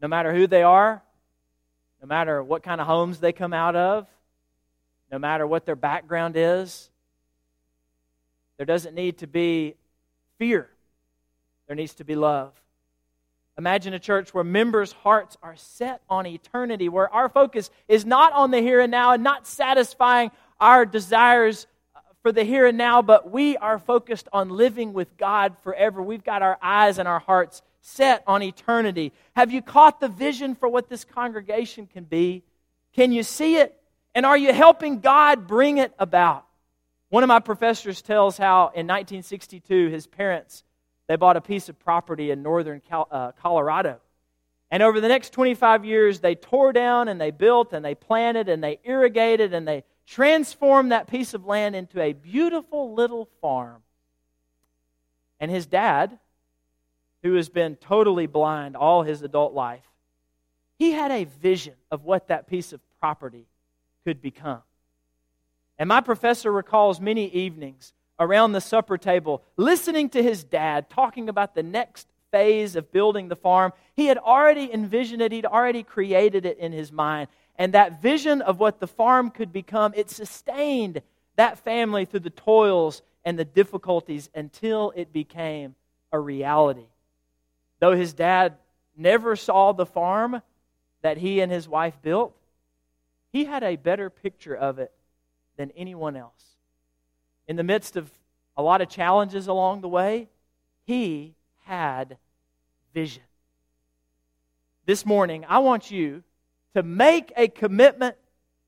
No 0.00 0.06
matter 0.06 0.32
who 0.32 0.46
they 0.46 0.62
are, 0.62 1.02
no 2.06 2.08
matter 2.08 2.40
what 2.40 2.62
kind 2.62 2.80
of 2.80 2.86
homes 2.86 3.18
they 3.18 3.32
come 3.32 3.52
out 3.52 3.74
of, 3.74 4.06
no 5.10 5.18
matter 5.18 5.44
what 5.44 5.66
their 5.66 5.74
background 5.74 6.36
is. 6.36 6.88
There 8.58 8.66
doesn't 8.66 8.94
need 8.94 9.18
to 9.18 9.26
be 9.26 9.74
fear, 10.38 10.70
there 11.66 11.74
needs 11.74 11.94
to 11.94 12.04
be 12.04 12.14
love. 12.14 12.52
Imagine 13.58 13.92
a 13.92 13.98
church 13.98 14.32
where 14.32 14.44
members' 14.44 14.92
hearts 14.92 15.36
are 15.42 15.56
set 15.56 16.00
on 16.08 16.26
eternity, 16.26 16.88
where 16.88 17.12
our 17.12 17.28
focus 17.28 17.70
is 17.88 18.06
not 18.06 18.32
on 18.34 18.52
the 18.52 18.60
here 18.60 18.78
and 18.78 18.92
now 18.92 19.10
and 19.10 19.24
not 19.24 19.44
satisfying 19.44 20.30
our 20.60 20.86
desires 20.86 21.66
for 22.26 22.32
the 22.32 22.42
here 22.42 22.66
and 22.66 22.76
now, 22.76 23.02
but 23.02 23.30
we 23.30 23.56
are 23.58 23.78
focused 23.78 24.28
on 24.32 24.48
living 24.48 24.92
with 24.92 25.16
God 25.16 25.54
forever. 25.62 26.02
We've 26.02 26.24
got 26.24 26.42
our 26.42 26.58
eyes 26.60 26.98
and 26.98 27.06
our 27.06 27.20
hearts 27.20 27.62
set 27.82 28.24
on 28.26 28.42
eternity. 28.42 29.12
Have 29.36 29.52
you 29.52 29.62
caught 29.62 30.00
the 30.00 30.08
vision 30.08 30.56
for 30.56 30.68
what 30.68 30.88
this 30.88 31.04
congregation 31.04 31.86
can 31.86 32.02
be? 32.02 32.42
Can 32.94 33.12
you 33.12 33.22
see 33.22 33.58
it? 33.58 33.80
And 34.12 34.26
are 34.26 34.36
you 34.36 34.52
helping 34.52 34.98
God 34.98 35.46
bring 35.46 35.78
it 35.78 35.94
about? 36.00 36.44
One 37.10 37.22
of 37.22 37.28
my 37.28 37.38
professors 37.38 38.02
tells 38.02 38.36
how 38.36 38.72
in 38.74 38.88
1962 38.88 39.90
his 39.90 40.08
parents 40.08 40.64
they 41.06 41.14
bought 41.14 41.36
a 41.36 41.40
piece 41.40 41.68
of 41.68 41.78
property 41.78 42.32
in 42.32 42.42
northern 42.42 42.82
uh, 42.90 43.30
Colorado. 43.40 44.00
And 44.72 44.82
over 44.82 45.00
the 45.00 45.06
next 45.06 45.30
25 45.30 45.84
years, 45.84 46.18
they 46.18 46.34
tore 46.34 46.72
down 46.72 47.06
and 47.06 47.20
they 47.20 47.30
built 47.30 47.72
and 47.72 47.84
they 47.84 47.94
planted 47.94 48.48
and 48.48 48.64
they 48.64 48.80
irrigated 48.82 49.54
and 49.54 49.68
they 49.68 49.84
transformed 50.06 50.92
that 50.92 51.08
piece 51.08 51.34
of 51.34 51.44
land 51.44 51.74
into 51.74 52.00
a 52.00 52.12
beautiful 52.12 52.94
little 52.94 53.28
farm. 53.40 53.82
And 55.40 55.50
his 55.50 55.66
dad, 55.66 56.18
who 57.22 57.34
has 57.34 57.48
been 57.48 57.76
totally 57.76 58.26
blind 58.26 58.76
all 58.76 59.02
his 59.02 59.22
adult 59.22 59.52
life, 59.52 59.84
he 60.78 60.92
had 60.92 61.10
a 61.10 61.24
vision 61.24 61.74
of 61.90 62.04
what 62.04 62.28
that 62.28 62.46
piece 62.46 62.72
of 62.72 62.80
property 63.00 63.46
could 64.04 64.22
become. 64.22 64.62
And 65.78 65.88
my 65.88 66.00
professor 66.00 66.52
recalls 66.52 67.00
many 67.00 67.28
evenings 67.28 67.92
around 68.18 68.52
the 68.52 68.60
supper 68.60 68.96
table 68.96 69.42
listening 69.56 70.08
to 70.10 70.22
his 70.22 70.44
dad 70.44 70.88
talking 70.88 71.28
about 71.28 71.54
the 71.54 71.62
next 71.62 72.06
phase 72.30 72.76
of 72.76 72.92
building 72.92 73.28
the 73.28 73.36
farm. 73.36 73.72
He 73.94 74.06
had 74.06 74.18
already 74.18 74.72
envisioned 74.72 75.22
it, 75.22 75.32
he'd 75.32 75.46
already 75.46 75.82
created 75.82 76.46
it 76.46 76.58
in 76.58 76.72
his 76.72 76.92
mind. 76.92 77.28
And 77.58 77.74
that 77.74 78.02
vision 78.02 78.42
of 78.42 78.60
what 78.60 78.80
the 78.80 78.86
farm 78.86 79.30
could 79.30 79.52
become, 79.52 79.92
it 79.96 80.10
sustained 80.10 81.02
that 81.36 81.58
family 81.58 82.04
through 82.04 82.20
the 82.20 82.30
toils 82.30 83.02
and 83.24 83.38
the 83.38 83.44
difficulties 83.44 84.30
until 84.34 84.92
it 84.94 85.12
became 85.12 85.74
a 86.12 86.18
reality. 86.18 86.86
Though 87.80 87.96
his 87.96 88.12
dad 88.12 88.54
never 88.96 89.36
saw 89.36 89.72
the 89.72 89.86
farm 89.86 90.42
that 91.02 91.18
he 91.18 91.40
and 91.40 91.50
his 91.52 91.68
wife 91.68 92.00
built, 92.02 92.34
he 93.32 93.44
had 93.44 93.62
a 93.62 93.76
better 93.76 94.10
picture 94.10 94.54
of 94.54 94.78
it 94.78 94.92
than 95.56 95.70
anyone 95.76 96.16
else. 96.16 96.56
In 97.48 97.56
the 97.56 97.64
midst 97.64 97.96
of 97.96 98.10
a 98.56 98.62
lot 98.62 98.80
of 98.80 98.88
challenges 98.88 99.46
along 99.46 99.80
the 99.80 99.88
way, 99.88 100.28
he 100.84 101.34
had 101.64 102.16
vision. 102.94 103.22
This 104.86 105.04
morning, 105.04 105.44
I 105.48 105.58
want 105.58 105.90
you 105.90 106.22
to 106.76 106.82
make 106.82 107.32
a 107.38 107.48
commitment 107.48 108.16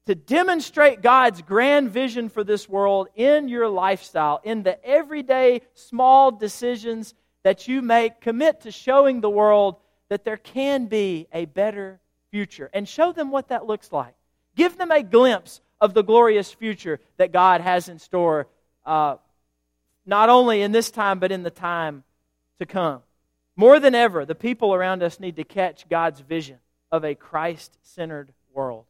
to 0.07 0.15
demonstrate 0.15 1.03
God's 1.03 1.43
grand 1.43 1.91
vision 1.91 2.31
for 2.31 2.43
this 2.43 2.67
world 2.67 3.09
in 3.15 3.49
your 3.49 3.69
lifestyle, 3.69 4.41
in 4.45 4.63
the 4.63 4.83
everyday 4.83 5.61
small 5.75 6.33
decisions 6.33 7.13
that 7.43 7.69
you 7.69 7.83
make, 7.83 8.23
commit 8.23 8.63
to 8.63 8.71
showing 8.71 9.21
the 9.21 9.29
world 9.29 9.77
that 10.09 10.25
there 10.25 10.39
can 10.39 10.87
be 10.87 11.29
a 11.35 11.45
better 11.45 12.01
future 12.31 12.71
and 12.73 12.89
show 12.89 13.13
them 13.13 13.31
what 13.31 13.49
that 13.49 13.67
looks 13.67 13.93
like. 13.93 14.15
Give 14.57 14.75
them 14.79 14.91
a 14.91 15.03
glimpse 15.03 15.61
of 15.79 15.93
the 15.93 16.03
glorious 16.03 16.51
future 16.51 17.01
that 17.19 17.31
God 17.31 17.61
has 17.61 17.91
in 17.91 17.99
store, 17.99 18.49
uh, 18.87 19.17
not 20.07 20.31
only 20.31 20.63
in 20.63 20.73
this 20.73 20.91
time, 20.91 21.19
but 21.19 21.31
in 21.31 21.43
the 21.43 21.51
time 21.51 22.05
to 22.59 22.65
come. 22.65 23.03
More 23.55 23.79
than 23.79 23.95
ever, 23.95 24.25
the 24.25 24.35
people 24.35 24.73
around 24.73 25.03
us 25.03 25.21
need 25.21 25.37
to 25.37 25.45
catch 25.45 25.87
God's 25.91 26.21
vision 26.21 26.57
of 26.91 27.05
a 27.05 27.15
Christ 27.15 27.77
centered 27.83 28.33
world. 28.53 28.87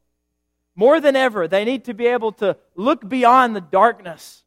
More 0.75 1.01
than 1.01 1.17
ever, 1.17 1.49
they 1.49 1.65
need 1.65 1.85
to 1.85 1.95
be 1.95 2.07
able 2.07 2.33
to 2.33 2.57
look 2.77 3.09
beyond 3.09 3.57
the 3.57 3.61
darkness 3.61 4.45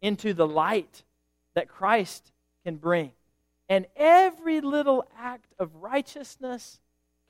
into 0.00 0.32
the 0.32 0.46
light 0.46 1.02
that 1.54 1.68
Christ 1.68 2.32
can 2.64 2.76
bring. 2.76 3.12
And 3.68 3.86
every 3.96 4.60
little 4.60 5.06
act 5.18 5.52
of 5.58 5.74
righteousness 5.74 6.80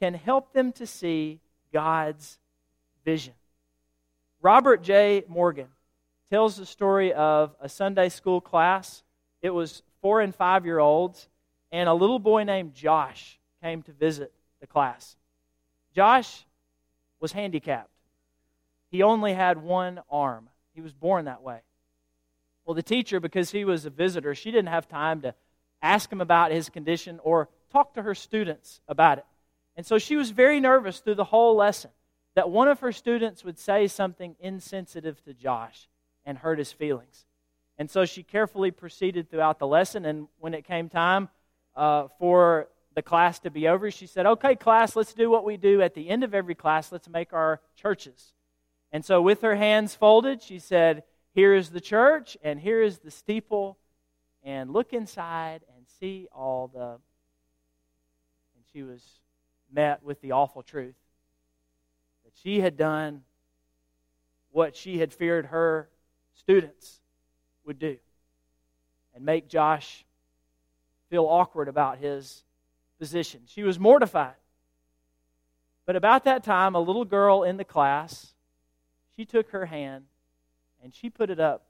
can 0.01 0.15
help 0.15 0.53
them 0.53 0.73
to 0.73 0.87
see 0.87 1.41
God's 1.73 2.39
vision. 3.05 3.35
Robert 4.43 4.83
J. 4.83 5.25
Morgan 5.29 5.69
tells 6.31 6.57
the 6.57 6.67
story 6.67 7.13
of 7.13 7.55
a 7.61 7.69
Sunday 7.69 8.09
school 8.09 8.41
class. 8.41 9.03
It 9.43 9.51
was 9.51 9.83
four 10.03 10.21
and 10.21 10.35
five 10.35 10.65
year 10.65 10.79
olds, 10.79 11.29
and 11.73 11.89
a 11.89 11.95
little 11.95 12.19
boy 12.19 12.45
named 12.45 12.75
Josh 12.75 13.39
came 13.63 13.83
to 13.83 13.93
visit 13.93 14.33
the 14.61 14.67
class. 14.67 15.17
Josh 15.97 16.45
was 17.21 17.33
handicapped, 17.33 17.91
he 18.91 19.03
only 19.03 19.33
had 19.33 19.63
one 19.63 20.01
arm. 20.11 20.51
He 20.75 20.83
was 20.83 20.93
born 20.93 21.25
that 21.25 21.43
way. 21.43 21.61
Well, 22.67 22.75
the 22.75 22.83
teacher, 22.83 23.19
because 23.19 23.51
he 23.51 23.65
was 23.65 23.87
a 23.87 23.91
visitor, 23.91 24.35
she 24.35 24.51
didn't 24.51 24.69
have 24.69 24.87
time 24.87 25.23
to 25.23 25.35
ask 25.81 26.13
him 26.13 26.21
about 26.21 26.53
his 26.53 26.69
condition 26.69 27.19
or 27.23 27.49
talk 27.73 27.95
to 27.95 28.03
her 28.03 28.15
students 28.15 28.81
about 28.87 29.17
it. 29.19 29.25
And 29.75 29.87
so 29.87 29.99
she 29.99 30.17
was 30.17 30.31
very 30.31 30.61
nervous 30.61 31.01
through 31.01 31.15
the 31.15 31.25
whole 31.25 31.57
lesson 31.57 31.91
that 32.35 32.51
one 32.51 32.69
of 32.69 32.81
her 32.81 32.93
students 32.93 33.43
would 33.43 33.59
say 33.59 33.87
something 33.87 34.37
insensitive 34.39 35.23
to 35.25 35.33
Josh 35.33 35.89
and 36.27 36.37
hurt 36.37 36.59
his 36.59 36.73
feelings. 36.73 37.25
And 37.79 37.91
so 37.91 38.05
she 38.05 38.23
carefully 38.23 38.71
proceeded 38.71 39.31
throughout 39.31 39.59
the 39.59 39.67
lesson. 39.67 40.05
And 40.05 40.29
when 40.39 40.53
it 40.53 40.67
came 40.67 40.91
time 40.91 41.31
uh, 41.75 42.09
for 42.19 42.69
the 42.97 43.03
class 43.03 43.39
to 43.41 43.51
be 43.51 43.69
over, 43.69 43.91
she 43.91 44.07
said, 44.07 44.25
Okay, 44.25 44.57
class, 44.57 44.97
let's 44.97 45.13
do 45.13 45.29
what 45.29 45.45
we 45.45 45.59
do 45.59 45.83
at 45.83 45.95
the 45.95 46.09
end 46.09 46.25
of 46.25 46.35
every 46.35 46.55
class. 46.55 46.91
Let's 46.91 47.11
make 47.11 47.35
our 47.35 47.61
churches. 47.77 48.33
And 48.91 49.05
so, 49.05 49.21
with 49.21 49.43
her 49.43 49.55
hands 49.55 49.95
folded, 49.95 50.43
she 50.43 50.59
said, 50.59 51.05
Here 51.35 51.55
is 51.55 51.69
the 51.69 51.81
church, 51.81 52.39
and 52.43 52.59
here 52.59 52.81
is 52.81 52.99
the 53.01 53.11
steeple, 53.11 53.77
and 54.43 54.73
look 54.73 54.95
inside 54.95 55.61
and 55.77 55.87
see 56.01 56.27
all 56.33 56.69
the. 56.73 56.99
And 58.55 58.65
she 58.73 58.83
was 58.83 59.05
met 59.71 60.03
with 60.03 60.23
the 60.23 60.33
awful 60.33 60.63
truth 60.63 60.97
that 62.25 62.33
she 62.43 62.61
had 62.61 62.79
done 62.79 63.23
what 64.53 64.75
she 64.75 65.01
had 65.01 65.13
feared 65.13 65.47
her 65.47 65.91
students 66.33 67.01
would 67.67 67.79
do 67.79 67.99
and 69.15 69.23
make 69.23 69.49
Josh 69.49 70.07
feel 71.11 71.25
awkward 71.25 71.69
about 71.69 71.99
his 71.99 72.43
position. 72.99 73.43
She 73.47 73.63
was 73.63 73.79
mortified. 73.79 74.35
But 75.87 75.97
about 75.97 76.25
that 76.25 76.43
time, 76.43 76.75
a 76.75 76.81
little 76.81 77.05
girl 77.05 77.43
in 77.43 77.57
the 77.57 77.65
class, 77.65 78.35
she 79.17 79.25
took 79.25 79.51
her 79.51 79.67
hand 79.67 80.05
and 80.83 80.95
she 80.95 81.11
put 81.11 81.31
it 81.31 81.41
up 81.41 81.67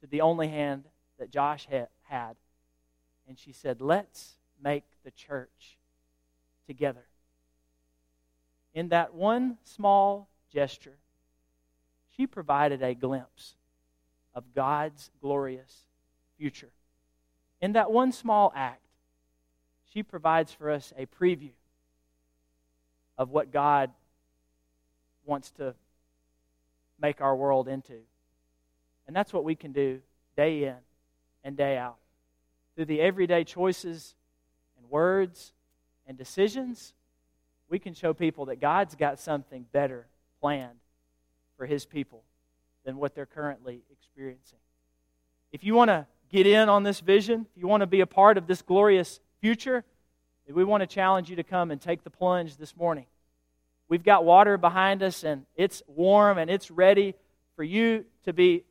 to 0.00 0.06
the 0.06 0.20
only 0.20 0.48
hand 0.48 0.84
that 1.18 1.30
Josh 1.30 1.66
had. 2.04 2.36
And 3.28 3.38
she 3.38 3.52
said, 3.52 3.80
Let's 3.80 4.34
make 4.62 4.84
the 5.04 5.10
church 5.10 5.76
together. 6.66 7.06
In 8.72 8.88
that 8.88 9.14
one 9.14 9.58
small 9.64 10.28
gesture, 10.52 10.98
she 12.16 12.26
provided 12.26 12.82
a 12.82 12.94
glimpse 12.94 13.54
of 14.34 14.54
God's 14.54 15.10
glorious 15.20 15.86
future. 16.38 16.70
In 17.60 17.72
that 17.72 17.90
one 17.90 18.12
small 18.12 18.52
act, 18.54 18.85
she 19.96 20.02
provides 20.02 20.52
for 20.52 20.70
us 20.70 20.92
a 20.98 21.06
preview 21.06 21.52
of 23.16 23.30
what 23.30 23.50
God 23.50 23.90
wants 25.24 25.50
to 25.52 25.74
make 27.00 27.22
our 27.22 27.34
world 27.34 27.66
into. 27.66 27.94
And 29.06 29.16
that's 29.16 29.32
what 29.32 29.42
we 29.42 29.54
can 29.54 29.72
do 29.72 30.00
day 30.36 30.64
in 30.64 30.74
and 31.42 31.56
day 31.56 31.78
out. 31.78 31.96
Through 32.74 32.84
the 32.84 33.00
everyday 33.00 33.42
choices 33.42 34.14
and 34.76 34.90
words 34.90 35.54
and 36.06 36.18
decisions, 36.18 36.92
we 37.70 37.78
can 37.78 37.94
show 37.94 38.12
people 38.12 38.44
that 38.46 38.60
God's 38.60 38.96
got 38.96 39.18
something 39.18 39.64
better 39.72 40.08
planned 40.42 40.78
for 41.56 41.64
His 41.64 41.86
people 41.86 42.22
than 42.84 42.98
what 42.98 43.14
they're 43.14 43.24
currently 43.24 43.80
experiencing. 43.90 44.58
If 45.52 45.64
you 45.64 45.72
want 45.72 45.88
to 45.88 46.06
get 46.30 46.46
in 46.46 46.68
on 46.68 46.82
this 46.82 47.00
vision, 47.00 47.46
if 47.50 47.62
you 47.62 47.66
want 47.66 47.80
to 47.80 47.86
be 47.86 48.00
a 48.00 48.06
part 48.06 48.36
of 48.36 48.46
this 48.46 48.60
glorious 48.60 49.20
future, 49.40 49.84
we 50.48 50.64
want 50.64 50.82
to 50.82 50.86
challenge 50.86 51.28
you 51.30 51.36
to 51.36 51.42
come 51.42 51.70
and 51.70 51.80
take 51.80 52.04
the 52.04 52.10
plunge 52.10 52.56
this 52.56 52.76
morning. 52.76 53.06
We've 53.88 54.04
got 54.04 54.24
water 54.24 54.58
behind 54.58 55.02
us, 55.02 55.24
and 55.24 55.46
it's 55.54 55.82
warm 55.86 56.38
and 56.38 56.50
it's 56.50 56.70
ready 56.70 57.14
for 57.54 57.62
you 57.62 58.04
to 58.24 58.32
be 58.32 58.64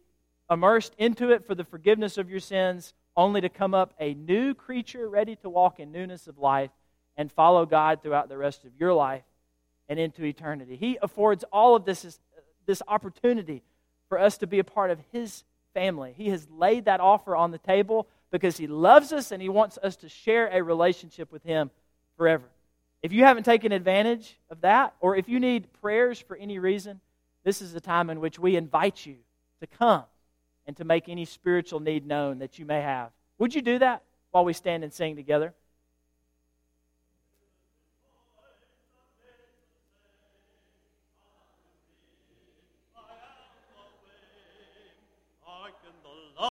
immersed 0.49 0.93
into 0.97 1.32
it 1.32 1.45
for 1.45 1.56
the 1.56 1.63
forgiveness 1.63 2.17
of 2.17 2.30
your 2.30 2.39
sins, 2.39 2.93
only 3.17 3.41
to 3.41 3.49
come 3.49 3.73
up 3.73 3.93
a 3.99 4.13
new 4.13 4.54
creature 4.54 5.08
ready 5.10 5.36
to 5.38 5.49
walk 5.49 5.80
in 5.80 5.91
newness 5.91 6.28
of 6.28 6.38
life 6.38 6.71
and 7.17 7.32
follow 7.32 7.65
God 7.65 8.01
throughout 8.01 8.30
the 8.30 8.38
rest 8.38 8.65
of 8.65 8.71
your 8.78 8.93
life 8.93 9.23
and 9.88 9.99
into 9.99 10.23
eternity. 10.23 10.75
He 10.75 10.97
affords 11.01 11.43
all 11.51 11.75
of 11.75 11.86
this, 11.86 12.19
this 12.65 12.82
opportunity 12.88 13.63
for 14.10 14.19
us 14.19 14.38
to 14.39 14.47
be 14.47 14.60
a 14.60 14.63
part 14.63 14.91
of 14.91 14.99
His 15.12 15.43
family. 15.73 16.13
He 16.15 16.30
has 16.30 16.47
laid 16.49 16.86
that 16.86 16.99
offer 16.99 17.36
on 17.36 17.51
the 17.51 17.58
table 17.58 18.08
because 18.36 18.58
He 18.58 18.67
loves 18.67 19.13
us 19.13 19.32
and 19.32 19.41
He 19.41 19.48
wants 19.48 19.78
us 19.82 19.95
to 19.95 20.10
share 20.10 20.48
a 20.48 20.62
relationship 20.62 21.32
with 21.32 21.41
Him 21.43 21.71
forever. 22.17 22.43
If 23.02 23.13
you 23.13 23.24
haven't 23.24 23.43
taken 23.43 23.71
advantage 23.71 24.38
of 24.50 24.60
that, 24.60 24.93
or 25.00 25.15
if 25.15 25.30
you 25.30 25.39
need 25.39 25.71
prayers 25.80 26.19
for 26.19 26.36
any 26.36 26.60
reason, 26.60 27.00
this 27.45 27.62
is 27.62 27.71
the 27.71 27.80
time 27.80 28.10
in 28.10 28.19
which 28.19 28.38
we 28.38 28.58
invite 28.58 29.06
you 29.06 29.15
to 29.62 29.67
come 29.67 30.04
and 30.67 30.76
to 30.76 30.84
make 30.84 31.08
any 31.08 31.24
spiritual 31.24 31.80
need 31.80 32.06
known 32.06 32.39
that 32.39 32.60
you 32.60 32.65
may 32.65 32.82
have. 32.82 33.12
Would 33.38 33.56
you 33.56 33.62
do 33.62 33.80
that 33.80 34.04
while 34.32 34.43
we 34.43 34.52
stand 34.52 34.84
and 34.84 34.91
sing 34.91 35.15
together? 35.15 35.54